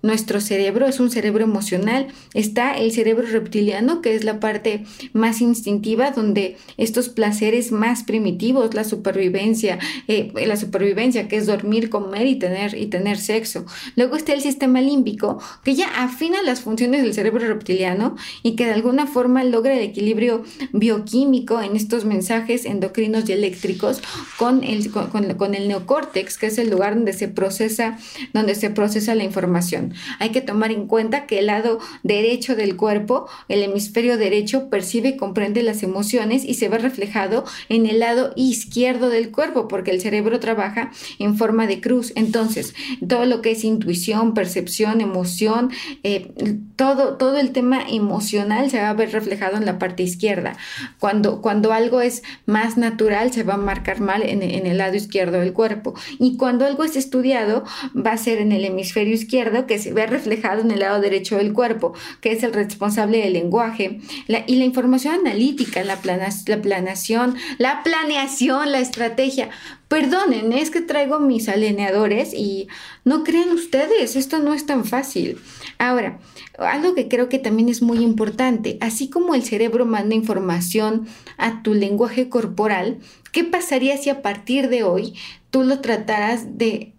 Nuestro 0.00 0.40
cerebro 0.40 0.86
es 0.86 1.00
un 1.00 1.10
cerebro 1.10 1.42
emocional. 1.42 2.06
Está 2.32 2.78
el 2.78 2.92
cerebro 2.92 3.26
reptiliano, 3.26 4.00
que 4.00 4.14
es 4.14 4.22
la 4.22 4.38
parte 4.38 4.84
más 5.12 5.40
instintiva, 5.40 6.12
donde 6.12 6.56
estos 6.76 7.08
placeres 7.08 7.72
más 7.72 8.04
primitivos, 8.04 8.74
la 8.74 8.84
supervivencia, 8.84 9.80
eh, 10.06 10.32
la 10.46 10.56
supervivencia, 10.56 11.26
que 11.26 11.36
es 11.36 11.46
dormir, 11.46 11.90
comer 11.90 12.28
y 12.28 12.36
tener, 12.36 12.76
y 12.76 12.86
tener 12.86 13.18
sexo. 13.18 13.66
Luego 13.96 14.14
está 14.14 14.34
el 14.34 14.40
sistema 14.40 14.80
límbico, 14.80 15.42
que 15.64 15.74
ya 15.74 15.88
afina 15.96 16.42
las 16.44 16.60
funciones 16.60 17.02
del 17.02 17.12
cerebro 17.12 17.48
reptiliano 17.48 18.14
y 18.44 18.54
que 18.54 18.66
de 18.66 18.74
alguna 18.74 19.08
forma 19.08 19.42
logra 19.42 19.74
el 19.74 19.82
equilibrio 19.82 20.44
bioquímico 20.72 21.60
en 21.60 21.74
estos 21.74 22.04
mensajes 22.04 22.66
endocrinos 22.66 23.28
y 23.28 23.32
eléctricos 23.32 24.00
con 24.36 24.62
el, 24.62 24.92
con, 24.92 25.34
con 25.34 25.54
el 25.56 25.66
neocórtex, 25.66 26.38
que 26.38 26.46
es 26.46 26.58
el 26.58 26.70
lugar 26.70 26.94
donde 26.94 27.14
se 27.14 27.26
procesa, 27.26 27.98
donde 28.32 28.54
se 28.54 28.70
procesa 28.70 29.16
la 29.16 29.24
información. 29.24 29.87
Hay 30.18 30.30
que 30.30 30.40
tomar 30.40 30.70
en 30.70 30.86
cuenta 30.86 31.26
que 31.26 31.38
el 31.38 31.46
lado 31.46 31.78
derecho 32.02 32.56
del 32.56 32.76
cuerpo, 32.76 33.28
el 33.48 33.62
hemisferio 33.62 34.16
derecho, 34.16 34.68
percibe 34.68 35.10
y 35.10 35.16
comprende 35.16 35.62
las 35.62 35.82
emociones 35.82 36.44
y 36.44 36.54
se 36.54 36.68
ve 36.68 36.78
reflejado 36.78 37.44
en 37.68 37.86
el 37.86 38.00
lado 38.00 38.32
izquierdo 38.36 39.08
del 39.08 39.30
cuerpo, 39.30 39.68
porque 39.68 39.90
el 39.90 40.00
cerebro 40.00 40.40
trabaja 40.40 40.90
en 41.18 41.36
forma 41.36 41.66
de 41.66 41.80
cruz. 41.80 42.12
Entonces, 42.16 42.74
todo 43.06 43.26
lo 43.26 43.42
que 43.42 43.52
es 43.52 43.64
intuición, 43.64 44.34
percepción, 44.34 45.00
emoción, 45.00 45.70
eh, 46.02 46.32
todo, 46.76 47.16
todo 47.16 47.38
el 47.38 47.52
tema 47.52 47.82
emocional 47.88 48.70
se 48.70 48.80
va 48.80 48.90
a 48.90 48.94
ver 48.94 49.12
reflejado 49.12 49.56
en 49.56 49.66
la 49.66 49.78
parte 49.78 50.02
izquierda. 50.02 50.56
Cuando, 50.98 51.40
cuando 51.42 51.72
algo 51.72 52.00
es 52.00 52.22
más 52.46 52.76
natural, 52.76 53.32
se 53.32 53.42
va 53.42 53.54
a 53.54 53.58
marcar 53.58 54.00
mal 54.00 54.22
en, 54.22 54.42
en 54.42 54.66
el 54.66 54.78
lado 54.78 54.96
izquierdo 54.96 55.40
del 55.40 55.52
cuerpo. 55.52 55.94
Y 56.18 56.36
cuando 56.36 56.64
algo 56.66 56.84
es 56.84 56.96
estudiado, 56.96 57.64
va 57.94 58.12
a 58.12 58.16
ser 58.16 58.38
en 58.38 58.52
el 58.52 58.64
hemisferio 58.64 59.14
izquierdo, 59.14 59.66
que 59.66 59.77
se 59.78 59.92
ve 59.92 60.06
reflejado 60.06 60.60
en 60.60 60.70
el 60.70 60.80
lado 60.80 61.00
derecho 61.00 61.36
del 61.36 61.52
cuerpo, 61.52 61.94
que 62.20 62.32
es 62.32 62.42
el 62.42 62.52
responsable 62.52 63.18
del 63.18 63.32
lenguaje, 63.32 64.00
y 64.46 64.56
la 64.56 64.64
información 64.64 65.14
analítica, 65.14 65.82
la, 65.84 65.98
la 66.04 66.62
planeación, 66.62 67.36
la 67.58 67.82
planeación, 67.82 68.72
la 68.72 68.80
estrategia. 68.80 69.50
Perdonen, 69.88 70.52
es 70.52 70.70
que 70.70 70.82
traigo 70.82 71.18
mis 71.18 71.48
alineadores 71.48 72.34
y 72.34 72.68
no 73.04 73.24
crean 73.24 73.50
ustedes, 73.50 74.16
esto 74.16 74.38
no 74.38 74.52
es 74.52 74.66
tan 74.66 74.84
fácil. 74.84 75.38
Ahora, 75.78 76.18
algo 76.58 76.94
que 76.94 77.08
creo 77.08 77.28
que 77.28 77.38
también 77.38 77.68
es 77.68 77.80
muy 77.80 77.98
importante, 77.98 78.76
así 78.80 79.08
como 79.08 79.34
el 79.34 79.44
cerebro 79.44 79.86
manda 79.86 80.14
información 80.14 81.06
a 81.38 81.62
tu 81.62 81.72
lenguaje 81.72 82.28
corporal, 82.28 82.98
¿qué 83.32 83.44
pasaría 83.44 83.96
si 83.96 84.10
a 84.10 84.20
partir 84.20 84.68
de 84.68 84.82
hoy 84.82 85.14
tú 85.50 85.62
lo 85.62 85.80
trataras 85.80 86.58
de, 86.58 86.92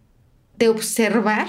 de 0.57 0.69
observar 0.69 1.47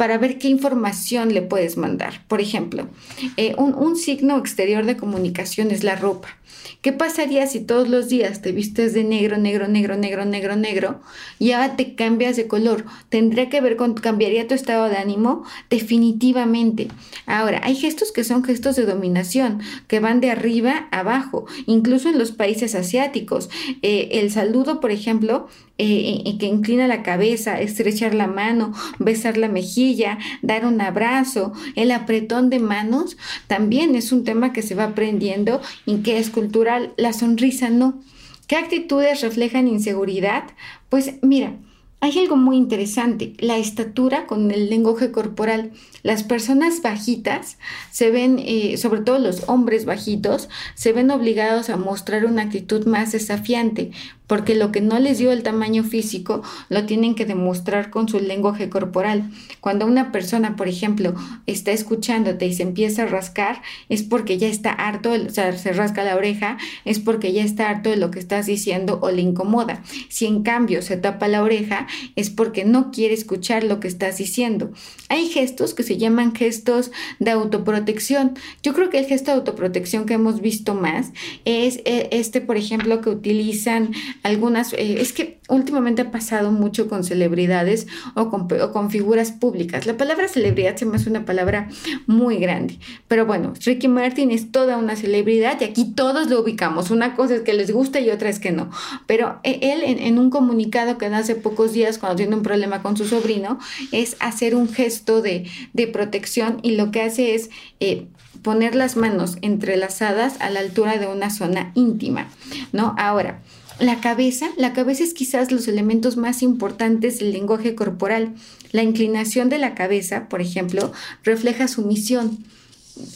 para 0.00 0.16
ver 0.16 0.38
qué 0.38 0.48
información 0.48 1.34
le 1.34 1.42
puedes 1.42 1.76
mandar. 1.76 2.24
Por 2.26 2.40
ejemplo, 2.40 2.88
eh, 3.36 3.54
un, 3.58 3.74
un 3.74 3.96
signo 3.96 4.38
exterior 4.38 4.86
de 4.86 4.96
comunicación 4.96 5.70
es 5.70 5.84
la 5.84 5.94
ropa. 5.94 6.39
¿Qué 6.80 6.92
pasaría 6.92 7.46
si 7.46 7.60
todos 7.60 7.88
los 7.88 8.08
días 8.08 8.40
te 8.40 8.52
vistes 8.52 8.94
de 8.94 9.04
negro, 9.04 9.36
negro, 9.36 9.68
negro, 9.68 9.96
negro, 9.96 10.24
negro, 10.24 10.56
negro 10.56 11.00
y 11.38 11.50
ahora 11.50 11.76
te 11.76 11.94
cambias 11.94 12.36
de 12.36 12.46
color? 12.46 12.86
¿Tendría 13.08 13.50
que 13.50 13.60
ver 13.60 13.76
con, 13.76 13.94
cambiaría 13.94 14.48
tu 14.48 14.54
estado 14.54 14.88
de 14.88 14.96
ánimo? 14.96 15.44
Definitivamente. 15.68 16.88
Ahora, 17.26 17.60
hay 17.64 17.74
gestos 17.74 18.12
que 18.12 18.24
son 18.24 18.44
gestos 18.44 18.76
de 18.76 18.86
dominación, 18.86 19.60
que 19.88 20.00
van 20.00 20.20
de 20.20 20.30
arriba 20.30 20.88
a 20.90 21.00
abajo, 21.00 21.46
incluso 21.66 22.08
en 22.08 22.18
los 22.18 22.32
países 22.32 22.74
asiáticos. 22.74 23.50
Eh, 23.82 24.08
el 24.12 24.30
saludo, 24.30 24.80
por 24.80 24.90
ejemplo, 24.90 25.48
eh, 25.82 26.36
que 26.38 26.44
inclina 26.44 26.86
la 26.86 27.02
cabeza, 27.02 27.58
estrechar 27.58 28.12
la 28.12 28.26
mano, 28.26 28.74
besar 28.98 29.38
la 29.38 29.48
mejilla, 29.48 30.18
dar 30.42 30.66
un 30.66 30.78
abrazo, 30.82 31.54
el 31.74 31.90
apretón 31.90 32.50
de 32.50 32.58
manos, 32.58 33.16
también 33.46 33.94
es 33.94 34.12
un 34.12 34.24
tema 34.24 34.52
que 34.52 34.60
se 34.60 34.74
va 34.74 34.84
aprendiendo 34.84 35.62
y 35.86 36.02
que 36.02 36.18
es 36.18 36.28
cultural. 36.40 36.94
La 36.96 37.12
sonrisa 37.12 37.68
no. 37.68 38.00
¿Qué 38.46 38.56
actitudes 38.56 39.20
reflejan 39.20 39.68
inseguridad? 39.68 40.44
Pues 40.88 41.14
mira, 41.20 41.56
hay 42.00 42.18
algo 42.18 42.36
muy 42.36 42.56
interesante, 42.56 43.34
la 43.38 43.58
estatura 43.58 44.26
con 44.26 44.50
el 44.50 44.70
lenguaje 44.70 45.12
corporal. 45.12 45.72
Las 46.02 46.22
personas 46.22 46.80
bajitas 46.80 47.58
se 47.90 48.10
ven, 48.10 48.38
eh, 48.38 48.78
sobre 48.78 49.02
todo 49.02 49.18
los 49.18 49.48
hombres 49.48 49.84
bajitos, 49.84 50.48
se 50.74 50.92
ven 50.94 51.10
obligados 51.10 51.68
a 51.68 51.76
mostrar 51.76 52.24
una 52.24 52.42
actitud 52.42 52.86
más 52.86 53.12
desafiante, 53.12 53.90
porque 54.26 54.54
lo 54.54 54.70
que 54.70 54.80
no 54.80 54.98
les 55.00 55.18
dio 55.18 55.32
el 55.32 55.42
tamaño 55.42 55.82
físico 55.82 56.42
lo 56.68 56.86
tienen 56.86 57.16
que 57.16 57.26
demostrar 57.26 57.90
con 57.90 58.08
su 58.08 58.20
lenguaje 58.20 58.70
corporal. 58.70 59.28
Cuando 59.58 59.86
una 59.86 60.12
persona, 60.12 60.54
por 60.54 60.68
ejemplo, 60.68 61.14
está 61.46 61.72
escuchándote 61.72 62.46
y 62.46 62.54
se 62.54 62.62
empieza 62.62 63.02
a 63.02 63.06
rascar, 63.06 63.60
es 63.88 64.04
porque 64.04 64.38
ya 64.38 64.46
está 64.46 64.70
harto, 64.70 65.10
o 65.10 65.30
sea, 65.30 65.52
se 65.58 65.72
rasca 65.72 66.04
la 66.04 66.14
oreja, 66.14 66.58
es 66.84 67.00
porque 67.00 67.32
ya 67.32 67.42
está 67.42 67.68
harto 67.68 67.90
de 67.90 67.96
lo 67.96 68.12
que 68.12 68.20
estás 68.20 68.46
diciendo 68.46 69.00
o 69.02 69.10
le 69.10 69.20
incomoda. 69.20 69.82
Si 70.08 70.26
en 70.26 70.44
cambio 70.44 70.80
se 70.80 70.96
tapa 70.96 71.26
la 71.26 71.42
oreja, 71.42 71.88
es 72.16 72.30
porque 72.30 72.64
no 72.64 72.90
quiere 72.90 73.14
escuchar 73.14 73.64
lo 73.64 73.80
que 73.80 73.88
estás 73.88 74.18
diciendo. 74.18 74.72
Hay 75.08 75.28
gestos 75.28 75.74
que 75.74 75.82
se 75.82 75.96
llaman 75.96 76.34
gestos 76.34 76.90
de 77.18 77.30
autoprotección. 77.30 78.34
Yo 78.62 78.74
creo 78.74 78.90
que 78.90 78.98
el 78.98 79.06
gesto 79.06 79.30
de 79.30 79.38
autoprotección 79.38 80.06
que 80.06 80.14
hemos 80.14 80.40
visto 80.40 80.74
más 80.74 81.12
es 81.44 81.80
eh, 81.84 82.08
este, 82.12 82.40
por 82.40 82.56
ejemplo, 82.56 83.00
que 83.00 83.10
utilizan 83.10 83.92
algunas, 84.22 84.72
eh, 84.72 85.00
es 85.00 85.12
que 85.12 85.40
últimamente 85.48 86.02
ha 86.02 86.10
pasado 86.10 86.52
mucho 86.52 86.88
con 86.88 87.04
celebridades 87.04 87.86
o 88.14 88.30
con, 88.30 88.90
figuras 88.90 89.32
públicas. 89.32 89.86
La 89.86 89.96
palabra 89.96 90.28
celebridad 90.28 90.76
se 90.76 90.86
me 90.86 90.96
hace 90.96 91.10
una 91.10 91.24
palabra 91.24 91.68
muy 92.06 92.38
grande, 92.38 92.78
pero 93.08 93.26
bueno, 93.26 93.52
Ricky 93.64 93.88
Martin 93.88 94.30
es 94.30 94.50
toda 94.52 94.78
una 94.78 94.96
celebridad 94.96 95.60
y 95.60 95.64
aquí 95.64 95.92
todos 95.92 96.28
lo 96.28 96.40
ubicamos. 96.40 96.90
Una 96.90 97.14
cosa 97.14 97.36
es 97.36 97.40
que 97.42 97.52
les 97.52 97.70
gusta 97.72 98.00
y 98.00 98.10
otra 98.10 98.28
es 98.28 98.38
que 98.38 98.52
no, 98.52 98.70
pero 99.06 99.40
eh, 99.42 99.58
él 99.62 99.82
en, 99.84 100.18
un 100.18 100.30
comunicado 100.30 100.98
que 100.98 101.06
hace 101.06 101.34
pocos 101.34 101.72
días 101.72 101.79
cuando 101.98 102.16
tiene 102.16 102.36
un 102.36 102.42
problema 102.42 102.82
con 102.82 102.96
su 102.96 103.06
sobrino 103.06 103.58
es 103.92 104.16
hacer 104.20 104.54
un 104.54 104.68
gesto 104.68 105.22
de, 105.22 105.46
de 105.72 105.86
protección 105.86 106.58
y 106.62 106.72
lo 106.72 106.90
que 106.90 107.02
hace 107.02 107.34
es... 107.34 107.50
Eh, 107.80 108.06
poner 108.42 108.74
las 108.74 108.96
manos 108.96 109.36
entrelazadas 109.42 110.40
a 110.40 110.48
la 110.48 110.60
altura 110.60 110.96
de 110.96 111.06
una 111.06 111.28
zona 111.28 111.72
íntima, 111.74 112.28
¿no? 112.72 112.94
Ahora, 112.96 113.42
la 113.80 114.00
cabeza, 114.00 114.50
la 114.56 114.72
cabeza 114.72 115.04
es 115.04 115.14
quizás 115.14 115.50
los 115.50 115.66
elementos 115.66 116.16
más 116.16 116.42
importantes 116.42 117.18
del 117.18 117.32
lenguaje 117.32 117.74
corporal. 117.74 118.34
La 118.72 118.82
inclinación 118.82 119.48
de 119.48 119.58
la 119.58 119.74
cabeza, 119.74 120.28
por 120.28 120.40
ejemplo, 120.42 120.92
refleja 121.24 121.66
sumisión 121.66 122.44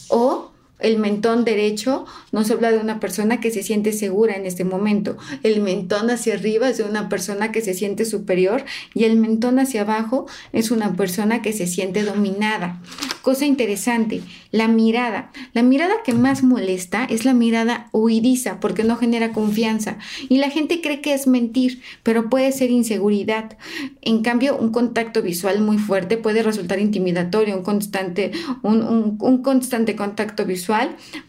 o 0.09 0.54
el 0.85 0.99
mentón 0.99 1.45
derecho 1.45 2.05
nos 2.31 2.51
habla 2.51 2.71
de 2.71 2.79
una 2.79 3.01
persona 3.01 3.41
que 3.41 3.51
se 3.51 3.63
siente 3.63 3.93
segura 3.93 4.37
en 4.37 4.47
este 4.47 4.65
momento. 4.65 5.17
El 5.43 5.61
mentón 5.61 6.11
hacia 6.11 6.35
arriba 6.35 6.69
es 6.69 6.77
de 6.77 6.85
una 6.85 7.09
persona 7.09 7.53
que 7.53 7.63
se 7.63 7.75
siente 7.75 8.05
superior 8.05 8.65
y 8.93 9.05
el 9.05 9.17
mentón 9.17 9.59
hacia 9.59 9.83
abajo 9.83 10.27
es 10.53 10.71
una 10.71 10.95
persona 10.95 11.43
que 11.43 11.53
se 11.53 11.67
siente 11.67 12.03
dominada. 12.03 12.81
Cosa 13.23 13.47
interesante, 13.47 14.21
la 14.51 14.69
mirada. 14.69 15.33
La 15.55 15.63
mirada 15.63 15.95
que 16.05 16.13
más 16.13 16.43
molesta 16.43 17.05
es 17.05 17.25
la 17.25 17.33
mirada 17.33 17.89
huidiza 17.93 18.61
porque 18.61 18.85
no 18.85 18.97
genera 18.97 19.33
confianza 19.33 19.99
y 20.29 20.37
la 20.37 20.51
gente 20.51 20.81
cree 20.81 21.01
que 21.01 21.15
es 21.15 21.27
mentir, 21.27 21.81
pero 22.03 22.29
puede 22.29 22.53
ser 22.53 22.71
inseguridad. 22.71 23.57
En 24.03 24.23
cambio, 24.23 24.57
un 24.57 24.71
contacto 24.71 25.23
visual 25.23 25.61
muy 25.61 25.79
fuerte 25.79 26.19
puede 26.19 26.43
resultar 26.43 26.79
intimidatorio, 26.79 27.57
un 27.57 27.63
constante, 27.63 28.33
un, 28.63 29.17
constante 29.43 29.97
contacto 29.97 30.45
visual 30.45 30.74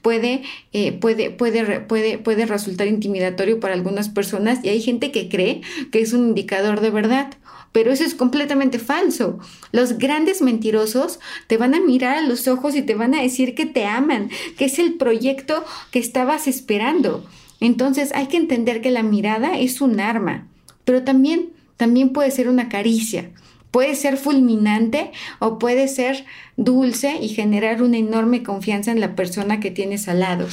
puede, 0.01 0.43
eh, 0.73 0.91
puede, 0.93 1.29
puede, 1.31 1.79
puede, 1.81 2.17
puede 2.17 2.45
resultar 2.45 2.87
intimidatorio 2.87 3.59
para 3.59 3.73
algunas 3.73 4.09
personas 4.09 4.59
y 4.63 4.69
hay 4.69 4.81
gente 4.81 5.11
que 5.11 5.29
cree 5.29 5.61
que 5.91 6.01
es 6.01 6.13
un 6.13 6.29
indicador 6.29 6.81
de 6.81 6.89
verdad. 6.89 7.33
Pero 7.71 7.91
eso 7.91 8.05
es 8.05 8.15
completamente 8.15 8.79
falso. 8.79 9.37
Los 9.73 9.97
grandes 9.97 10.41
mentirosos 10.41 11.19
te 11.47 11.57
van 11.57 11.75
a 11.75 11.81
mirar 11.81 12.17
a 12.17 12.21
los 12.21 12.47
ojos 12.47 12.73
y 12.73 12.81
te 12.81 12.95
van 12.95 13.13
a 13.13 13.21
decir 13.21 13.53
que 13.53 13.65
te 13.65 13.85
aman, 13.85 14.29
que 14.57 14.65
es 14.65 14.79
el 14.79 14.93
proyecto 14.93 15.65
que 15.91 15.99
estabas 15.99 16.47
esperando. 16.47 17.25
Entonces 17.59 18.13
hay 18.13 18.27
que 18.27 18.37
entender 18.37 18.81
que 18.81 18.91
la 18.91 19.03
mirada 19.03 19.59
es 19.59 19.81
un 19.81 19.99
arma, 19.99 20.47
pero 20.85 21.03
también, 21.03 21.49
también 21.75 22.13
puede 22.13 22.31
ser 22.31 22.47
una 22.47 22.69
caricia. 22.69 23.31
Puede 23.75 23.95
ser 23.95 24.15
fulminante 24.15 25.11
o 25.39 25.59
puede 25.59 25.89
ser 25.89 26.23
dulce 26.55 27.17
y 27.19 27.27
generar 27.27 27.83
una 27.83 27.97
enorme 27.97 28.41
confianza 28.41 28.89
en 28.89 29.01
la 29.01 29.17
persona 29.17 29.59
que 29.59 29.69
tienes 29.69 30.07
al 30.07 30.21
lado. 30.21 30.47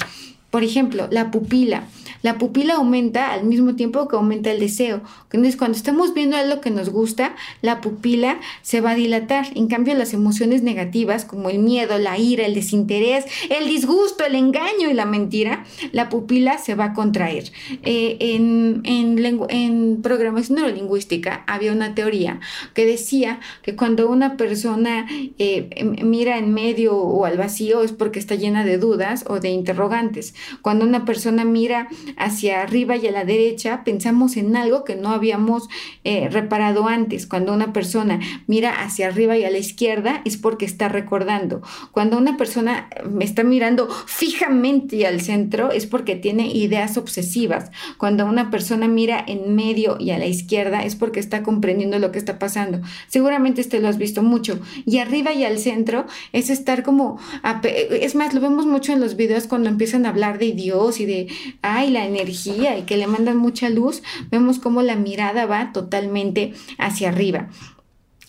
Por 0.52 0.64
ejemplo, 0.64 1.08
la 1.10 1.30
pupila. 1.30 1.88
La 2.20 2.36
pupila 2.36 2.74
aumenta 2.74 3.32
al 3.32 3.44
mismo 3.44 3.74
tiempo 3.74 4.06
que 4.06 4.16
aumenta 4.16 4.52
el 4.52 4.60
deseo. 4.60 5.00
Entonces, 5.32 5.56
cuando 5.56 5.78
estamos 5.78 6.12
viendo 6.12 6.36
algo 6.36 6.60
que 6.60 6.70
nos 6.70 6.90
gusta, 6.90 7.34
la 7.62 7.80
pupila 7.80 8.38
se 8.60 8.82
va 8.82 8.90
a 8.90 8.94
dilatar. 8.94 9.46
En 9.54 9.66
cambio, 9.66 9.94
las 9.94 10.12
emociones 10.12 10.62
negativas, 10.62 11.24
como 11.24 11.48
el 11.48 11.58
miedo, 11.58 11.98
la 11.98 12.18
ira, 12.18 12.44
el 12.44 12.54
desinterés, 12.54 13.24
el 13.48 13.66
disgusto, 13.66 14.26
el 14.26 14.34
engaño 14.34 14.90
y 14.90 14.92
la 14.92 15.06
mentira, 15.06 15.64
la 15.90 16.10
pupila 16.10 16.58
se 16.58 16.74
va 16.74 16.84
a 16.84 16.92
contraer. 16.92 17.50
Eh, 17.82 18.18
en, 18.20 18.82
en 18.84 20.02
programación 20.02 20.58
neurolingüística 20.58 21.44
había 21.46 21.72
una 21.72 21.94
teoría 21.94 22.40
que 22.74 22.84
decía 22.84 23.40
que 23.62 23.74
cuando 23.74 24.10
una 24.10 24.36
persona 24.36 25.06
eh, 25.38 25.70
mira 26.04 26.36
en 26.36 26.52
medio 26.52 26.94
o 26.94 27.24
al 27.24 27.38
vacío 27.38 27.82
es 27.82 27.92
porque 27.92 28.18
está 28.18 28.34
llena 28.34 28.66
de 28.66 28.76
dudas 28.76 29.24
o 29.28 29.40
de 29.40 29.48
interrogantes. 29.48 30.34
Cuando 30.62 30.84
una 30.84 31.04
persona 31.04 31.44
mira 31.44 31.88
hacia 32.16 32.62
arriba 32.62 32.96
y 32.96 33.06
a 33.06 33.12
la 33.12 33.24
derecha, 33.24 33.84
pensamos 33.84 34.36
en 34.36 34.56
algo 34.56 34.84
que 34.84 34.96
no 34.96 35.10
habíamos 35.10 35.68
eh, 36.04 36.28
reparado 36.30 36.88
antes. 36.88 37.26
Cuando 37.26 37.52
una 37.52 37.72
persona 37.72 38.20
mira 38.46 38.82
hacia 38.82 39.08
arriba 39.08 39.36
y 39.36 39.44
a 39.44 39.50
la 39.50 39.58
izquierda, 39.58 40.22
es 40.24 40.36
porque 40.36 40.64
está 40.64 40.88
recordando. 40.88 41.62
Cuando 41.92 42.18
una 42.18 42.36
persona 42.36 42.88
me 43.08 43.24
está 43.24 43.44
mirando 43.44 43.88
fijamente 44.06 45.06
al 45.06 45.20
centro, 45.20 45.70
es 45.70 45.86
porque 45.86 46.16
tiene 46.16 46.48
ideas 46.48 46.96
obsesivas. 46.96 47.70
Cuando 47.98 48.26
una 48.26 48.50
persona 48.50 48.88
mira 48.88 49.24
en 49.26 49.54
medio 49.54 49.96
y 49.98 50.10
a 50.10 50.18
la 50.18 50.26
izquierda, 50.26 50.84
es 50.84 50.96
porque 50.96 51.20
está 51.20 51.42
comprendiendo 51.42 51.98
lo 51.98 52.12
que 52.12 52.18
está 52.18 52.38
pasando. 52.38 52.80
Seguramente 53.08 53.60
este 53.60 53.80
lo 53.80 53.88
has 53.88 53.98
visto 53.98 54.22
mucho. 54.22 54.58
Y 54.86 54.98
arriba 54.98 55.32
y 55.32 55.44
al 55.44 55.58
centro 55.58 56.06
es 56.32 56.50
estar 56.50 56.82
como, 56.82 57.18
es 57.64 58.14
más, 58.14 58.34
lo 58.34 58.40
vemos 58.40 58.66
mucho 58.66 58.92
en 58.92 59.00
los 59.00 59.16
videos 59.16 59.46
cuando 59.46 59.68
empiezan 59.68 60.06
a 60.06 60.10
hablar 60.10 60.31
de 60.38 60.52
Dios 60.52 61.00
y 61.00 61.06
de, 61.06 61.28
ay, 61.62 61.90
la 61.90 62.06
energía 62.06 62.78
y 62.78 62.82
que 62.82 62.96
le 62.96 63.06
mandan 63.06 63.36
mucha 63.36 63.68
luz, 63.68 64.02
vemos 64.30 64.58
como 64.58 64.82
la 64.82 64.96
mirada 64.96 65.46
va 65.46 65.72
totalmente 65.72 66.54
hacia 66.78 67.08
arriba. 67.08 67.48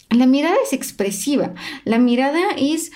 La 0.09 0.27
mirada 0.27 0.55
es 0.63 0.73
expresiva, 0.73 1.53
la 1.85 1.97
mirada 1.97 2.41
es 2.57 2.91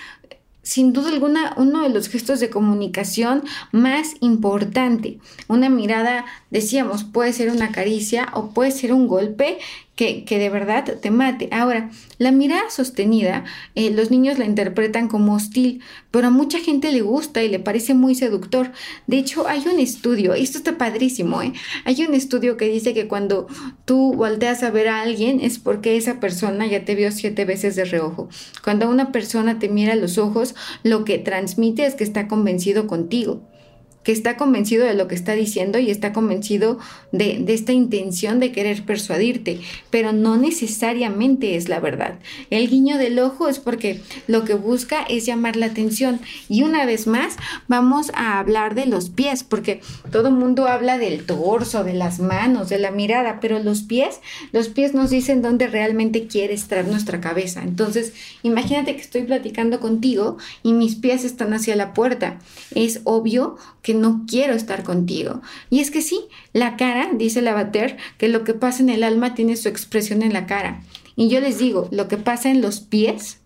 sin 0.68 0.92
duda 0.92 1.08
alguna 1.08 1.54
uno 1.56 1.82
de 1.82 1.88
los 1.88 2.10
gestos 2.10 2.40
de 2.40 2.50
comunicación 2.50 3.42
más 3.72 4.16
importante. 4.20 5.18
Una 5.48 5.70
mirada, 5.70 6.26
decíamos, 6.50 7.04
puede 7.04 7.32
ser 7.32 7.50
una 7.50 7.72
caricia 7.72 8.28
o 8.34 8.50
puede 8.50 8.70
ser 8.70 8.92
un 8.92 9.08
golpe 9.08 9.56
que, 9.98 10.38
de 10.38 10.48
verdad 10.48 10.84
te 10.84 11.10
mate. 11.10 11.48
Ahora, 11.50 11.90
la 12.18 12.30
mirada 12.30 12.70
sostenida, 12.70 13.44
eh, 13.74 13.90
los 13.90 14.12
niños 14.12 14.38
la 14.38 14.44
interpretan 14.44 15.08
como 15.08 15.34
hostil, 15.34 15.82
pero 16.12 16.28
a 16.28 16.30
mucha 16.30 16.60
gente 16.60 16.92
le 16.92 17.00
gusta 17.00 17.42
y 17.42 17.48
le 17.48 17.58
parece 17.58 17.94
muy 17.94 18.14
seductor. 18.14 18.70
De 19.08 19.18
hecho, 19.18 19.48
hay 19.48 19.64
un 19.66 19.80
estudio, 19.80 20.36
y 20.36 20.44
esto 20.44 20.58
está 20.58 20.78
padrísimo, 20.78 21.42
¿eh? 21.42 21.52
hay 21.84 22.04
un 22.04 22.14
estudio 22.14 22.56
que 22.56 22.68
dice 22.68 22.94
que 22.94 23.08
cuando 23.08 23.48
tú 23.86 24.14
volteas 24.14 24.62
a 24.62 24.70
ver 24.70 24.86
a 24.86 25.02
alguien 25.02 25.40
es 25.40 25.58
porque 25.58 25.96
esa 25.96 26.20
persona 26.20 26.68
ya 26.68 26.84
te 26.84 26.94
vio 26.94 27.10
siete 27.10 27.44
veces 27.44 27.74
de 27.74 27.84
reojo. 27.84 28.28
Cuando 28.62 28.88
una 28.88 29.10
persona 29.10 29.58
te 29.58 29.68
mira 29.68 29.94
a 29.94 29.96
los 29.96 30.16
ojos, 30.16 30.54
lo 30.84 31.04
que 31.04 31.18
transmite 31.18 31.84
es 31.84 31.96
que 31.96 32.04
está 32.04 32.28
convencido 32.28 32.86
contigo 32.86 33.42
que 34.08 34.12
está 34.12 34.38
convencido 34.38 34.86
de 34.86 34.94
lo 34.94 35.06
que 35.06 35.14
está 35.14 35.34
diciendo 35.34 35.78
y 35.78 35.90
está 35.90 36.14
convencido 36.14 36.78
de, 37.12 37.44
esta 37.48 37.74
intención 37.74 38.40
de 38.40 38.52
querer 38.52 38.86
persuadirte, 38.86 39.60
pero 39.90 40.14
no 40.14 40.38
necesariamente 40.38 41.56
es 41.56 41.68
la 41.68 41.78
verdad. 41.78 42.18
El 42.48 42.70
guiño 42.70 42.96
del 42.96 43.18
ojo 43.18 43.48
es 43.48 43.58
porque 43.58 44.00
lo 44.26 44.46
que 44.46 44.54
busca 44.54 45.02
es 45.02 45.26
llamar 45.26 45.56
la 45.56 45.66
atención. 45.66 46.20
Y 46.48 46.62
una 46.62 46.86
vez 46.86 47.06
más, 47.06 47.36
vamos 47.66 48.10
a 48.14 48.38
hablar 48.38 48.74
de 48.74 48.86
los 48.86 49.10
pies, 49.10 49.44
porque 49.44 49.82
todo 50.10 50.30
mundo 50.30 50.68
habla 50.68 50.96
del 50.96 51.26
torso, 51.26 51.84
de 51.84 51.92
las 51.92 52.18
manos, 52.18 52.70
de 52.70 52.78
la 52.78 52.90
mirada, 52.90 53.40
pero 53.40 53.58
los 53.58 53.82
pies, 53.82 54.20
los 54.52 54.70
pies 54.70 54.94
nos 54.94 55.10
dicen 55.10 55.42
dónde 55.42 55.66
realmente 55.66 56.28
quiere 56.28 56.54
estar 56.54 56.86
nuestra 56.86 57.20
cabeza. 57.20 57.62
Entonces, 57.62 58.14
imagínate 58.42 58.96
que 58.96 59.02
estoy 59.02 59.24
platicando 59.24 59.80
contigo 59.80 60.38
y 60.62 60.72
mis 60.72 60.94
pies 60.94 61.24
están 61.24 61.52
hacia 61.52 61.76
la 61.76 61.92
puerta. 61.92 62.38
Es 62.74 63.02
obvio 63.04 63.58
que 63.82 63.97
no 63.98 64.24
quiero 64.26 64.54
estar 64.54 64.82
contigo. 64.82 65.42
Y 65.70 65.80
es 65.80 65.90
que 65.90 66.02
sí, 66.02 66.20
la 66.52 66.76
cara, 66.76 67.10
dice 67.14 67.42
Lavater, 67.42 67.96
que 68.16 68.28
lo 68.28 68.44
que 68.44 68.54
pasa 68.54 68.82
en 68.82 68.88
el 68.88 69.02
alma 69.02 69.34
tiene 69.34 69.56
su 69.56 69.68
expresión 69.68 70.22
en 70.22 70.32
la 70.32 70.46
cara. 70.46 70.82
Y 71.16 71.28
yo 71.28 71.40
les 71.40 71.58
digo, 71.58 71.88
lo 71.90 72.08
que 72.08 72.16
pasa 72.16 72.48
en 72.50 72.60
los 72.60 72.80
pies 72.80 73.37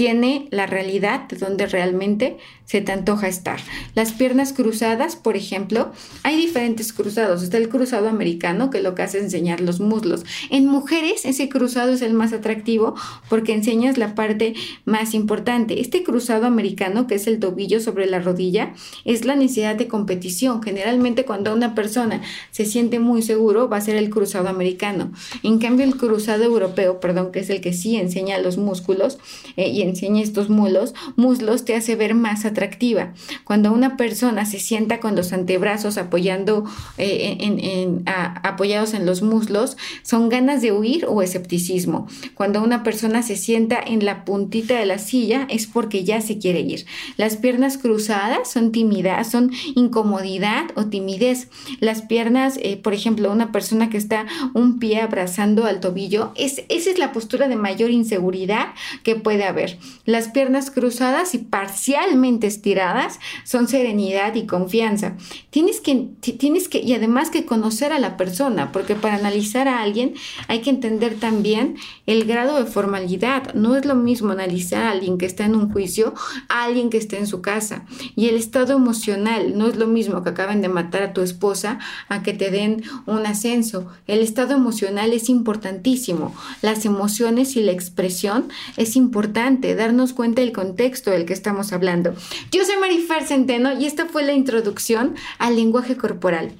tiene 0.00 0.48
la 0.50 0.64
realidad 0.64 1.28
de 1.28 1.36
donde 1.36 1.66
realmente 1.66 2.38
se 2.64 2.80
te 2.80 2.92
antoja 2.92 3.26
estar. 3.28 3.58
Las 3.94 4.12
piernas 4.12 4.52
cruzadas, 4.52 5.16
por 5.16 5.36
ejemplo, 5.36 5.90
hay 6.22 6.36
diferentes 6.36 6.92
cruzados. 6.92 7.42
Está 7.42 7.58
el 7.58 7.68
cruzado 7.68 8.08
americano, 8.08 8.70
que 8.70 8.80
lo 8.80 8.94
que 8.94 9.02
hace 9.02 9.18
es 9.18 9.24
enseñar 9.24 9.60
los 9.60 9.80
muslos. 9.80 10.24
En 10.50 10.66
mujeres, 10.66 11.24
ese 11.24 11.48
cruzado 11.48 11.92
es 11.92 12.00
el 12.00 12.14
más 12.14 12.32
atractivo 12.32 12.94
porque 13.28 13.52
enseñas 13.52 13.98
la 13.98 14.14
parte 14.14 14.54
más 14.84 15.14
importante. 15.14 15.80
Este 15.80 16.04
cruzado 16.04 16.46
americano, 16.46 17.08
que 17.08 17.16
es 17.16 17.26
el 17.26 17.40
tobillo 17.40 17.80
sobre 17.80 18.06
la 18.06 18.20
rodilla, 18.20 18.72
es 19.04 19.24
la 19.24 19.34
necesidad 19.34 19.74
de 19.74 19.88
competición. 19.88 20.62
Generalmente 20.62 21.24
cuando 21.24 21.52
una 21.52 21.74
persona 21.74 22.22
se 22.52 22.64
siente 22.64 23.00
muy 23.00 23.20
seguro, 23.20 23.68
va 23.68 23.78
a 23.78 23.80
ser 23.80 23.96
el 23.96 24.08
cruzado 24.10 24.48
americano. 24.48 25.12
En 25.42 25.58
cambio, 25.58 25.84
el 25.84 25.96
cruzado 25.96 26.44
europeo, 26.44 27.00
perdón, 27.00 27.32
que 27.32 27.40
es 27.40 27.50
el 27.50 27.60
que 27.60 27.72
sí 27.72 27.96
enseña 27.96 28.38
los 28.38 28.56
músculos 28.58 29.18
eh, 29.56 29.68
y 29.68 29.89
enseña 29.90 30.22
estos 30.22 30.48
muslos, 30.48 30.94
muslos 31.16 31.64
te 31.64 31.74
hace 31.74 31.96
ver 31.96 32.14
más 32.14 32.44
atractiva. 32.44 33.12
Cuando 33.44 33.72
una 33.72 33.96
persona 33.96 34.46
se 34.46 34.58
sienta 34.58 35.00
con 35.00 35.16
los 35.16 35.32
antebrazos 35.32 35.98
apoyando, 35.98 36.64
eh, 36.98 38.00
apoyados 38.06 38.94
en 38.94 39.06
los 39.06 39.22
muslos, 39.22 39.76
son 40.02 40.28
ganas 40.28 40.62
de 40.62 40.72
huir 40.72 41.06
o 41.06 41.22
escepticismo. 41.22 42.08
Cuando 42.34 42.62
una 42.62 42.82
persona 42.82 43.22
se 43.22 43.36
sienta 43.36 43.78
en 43.84 44.04
la 44.04 44.24
puntita 44.24 44.78
de 44.78 44.86
la 44.86 44.98
silla 44.98 45.46
es 45.50 45.66
porque 45.66 46.04
ya 46.04 46.20
se 46.20 46.38
quiere 46.38 46.60
ir. 46.60 46.86
Las 47.16 47.36
piernas 47.36 47.78
cruzadas 47.78 48.50
son 48.50 48.72
timidez, 48.72 49.28
son 49.28 49.50
incomodidad 49.74 50.66
o 50.76 50.86
timidez. 50.86 51.48
Las 51.80 52.02
piernas, 52.02 52.58
eh, 52.62 52.76
por 52.76 52.94
ejemplo, 52.94 53.30
una 53.30 53.52
persona 53.52 53.90
que 53.90 53.96
está 53.96 54.26
un 54.54 54.78
pie 54.78 55.00
abrazando 55.00 55.66
al 55.66 55.80
tobillo, 55.80 56.32
es, 56.36 56.62
esa 56.68 56.90
es 56.90 56.98
la 56.98 57.12
postura 57.12 57.48
de 57.48 57.56
mayor 57.56 57.90
inseguridad 57.90 58.68
que 59.02 59.16
puede 59.16 59.44
haber. 59.44 59.78
Las 60.04 60.28
piernas 60.28 60.70
cruzadas 60.70 61.34
y 61.34 61.38
parcialmente 61.38 62.46
estiradas 62.46 63.18
son 63.44 63.68
serenidad 63.68 64.34
y 64.34 64.46
confianza. 64.46 65.16
Tienes 65.50 65.80
que, 65.80 66.08
tienes 66.20 66.68
que, 66.68 66.80
y 66.80 66.94
además 66.94 67.30
que 67.30 67.44
conocer 67.44 67.92
a 67.92 67.98
la 67.98 68.16
persona, 68.16 68.72
porque 68.72 68.94
para 68.94 69.16
analizar 69.16 69.68
a 69.68 69.82
alguien 69.82 70.14
hay 70.48 70.60
que 70.60 70.70
entender 70.70 71.14
también 71.14 71.76
el 72.06 72.24
grado 72.24 72.56
de 72.56 72.70
formalidad. 72.70 73.54
No 73.54 73.76
es 73.76 73.84
lo 73.84 73.94
mismo 73.94 74.32
analizar 74.32 74.82
a 74.82 74.90
alguien 74.90 75.18
que 75.18 75.26
está 75.26 75.44
en 75.44 75.54
un 75.54 75.70
juicio 75.70 76.14
a 76.48 76.64
alguien 76.64 76.90
que 76.90 76.98
está 76.98 77.16
en 77.16 77.26
su 77.26 77.42
casa. 77.42 77.84
Y 78.16 78.28
el 78.28 78.36
estado 78.36 78.74
emocional 78.74 79.56
no 79.56 79.66
es 79.66 79.76
lo 79.76 79.86
mismo 79.86 80.22
que 80.22 80.30
acaben 80.30 80.62
de 80.62 80.68
matar 80.68 81.02
a 81.02 81.12
tu 81.12 81.20
esposa 81.20 81.78
a 82.08 82.22
que 82.22 82.32
te 82.32 82.50
den 82.50 82.82
un 83.06 83.26
ascenso. 83.26 83.86
El 84.06 84.20
estado 84.20 84.54
emocional 84.54 85.12
es 85.12 85.28
importantísimo. 85.28 86.34
Las 86.62 86.84
emociones 86.84 87.56
y 87.56 87.62
la 87.62 87.72
expresión 87.72 88.48
es 88.76 88.96
importante 88.96 89.59
darnos 89.60 90.12
cuenta 90.12 90.42
del 90.42 90.52
contexto 90.52 91.10
del 91.10 91.26
que 91.26 91.32
estamos 91.32 91.72
hablando. 91.72 92.14
Yo 92.50 92.64
soy 92.64 92.76
Marifer 92.80 93.24
Centeno 93.24 93.78
y 93.78 93.86
esta 93.86 94.06
fue 94.06 94.22
la 94.22 94.32
introducción 94.32 95.14
al 95.38 95.56
lenguaje 95.56 95.96
corporal. 95.96 96.52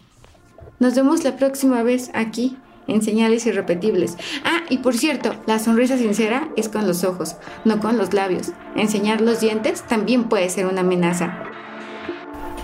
Nos 0.79 0.95
vemos 0.95 1.25
la 1.25 1.37
próxima 1.37 1.83
vez 1.83 2.11
aquí 2.15 2.57
en 2.87 3.03
señales 3.03 3.47
irrepetibles. 3.47 4.17
Ah, 4.45 4.63
y 4.69 4.79
por 4.79 4.97
cierto, 4.97 5.35
la 5.47 5.59
sonrisa 5.59 5.99
sincera 5.99 6.49
es 6.57 6.69
con 6.69 6.87
los 6.87 7.05
ojos, 7.05 7.37
no 7.65 7.81
con 7.81 7.99
los 7.99 8.13
labios. 8.13 8.53
Enseñar 8.77 9.21
los 9.21 9.41
dientes 9.41 9.83
también 9.87 10.29
puede 10.29 10.49
ser 10.49 10.67
una 10.67 10.81
amenaza. 10.81 11.50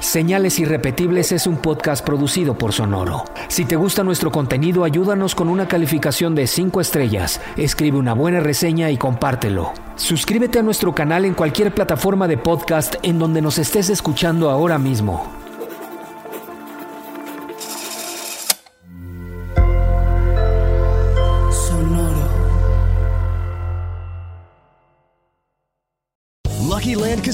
Señales 0.00 0.58
Irrepetibles 0.58 1.32
es 1.32 1.46
un 1.46 1.56
podcast 1.56 2.04
producido 2.04 2.56
por 2.56 2.72
Sonoro. 2.72 3.24
Si 3.48 3.64
te 3.64 3.76
gusta 3.76 4.04
nuestro 4.04 4.30
contenido, 4.30 4.84
ayúdanos 4.84 5.34
con 5.34 5.48
una 5.48 5.66
calificación 5.68 6.34
de 6.34 6.46
5 6.46 6.80
estrellas, 6.80 7.40
escribe 7.56 7.98
una 7.98 8.12
buena 8.12 8.40
reseña 8.40 8.90
y 8.90 8.98
compártelo. 8.98 9.72
Suscríbete 9.96 10.58
a 10.58 10.62
nuestro 10.62 10.94
canal 10.94 11.24
en 11.24 11.34
cualquier 11.34 11.74
plataforma 11.74 12.28
de 12.28 12.38
podcast 12.38 12.96
en 13.02 13.18
donde 13.18 13.40
nos 13.40 13.58
estés 13.58 13.88
escuchando 13.88 14.50
ahora 14.50 14.78
mismo. 14.78 15.45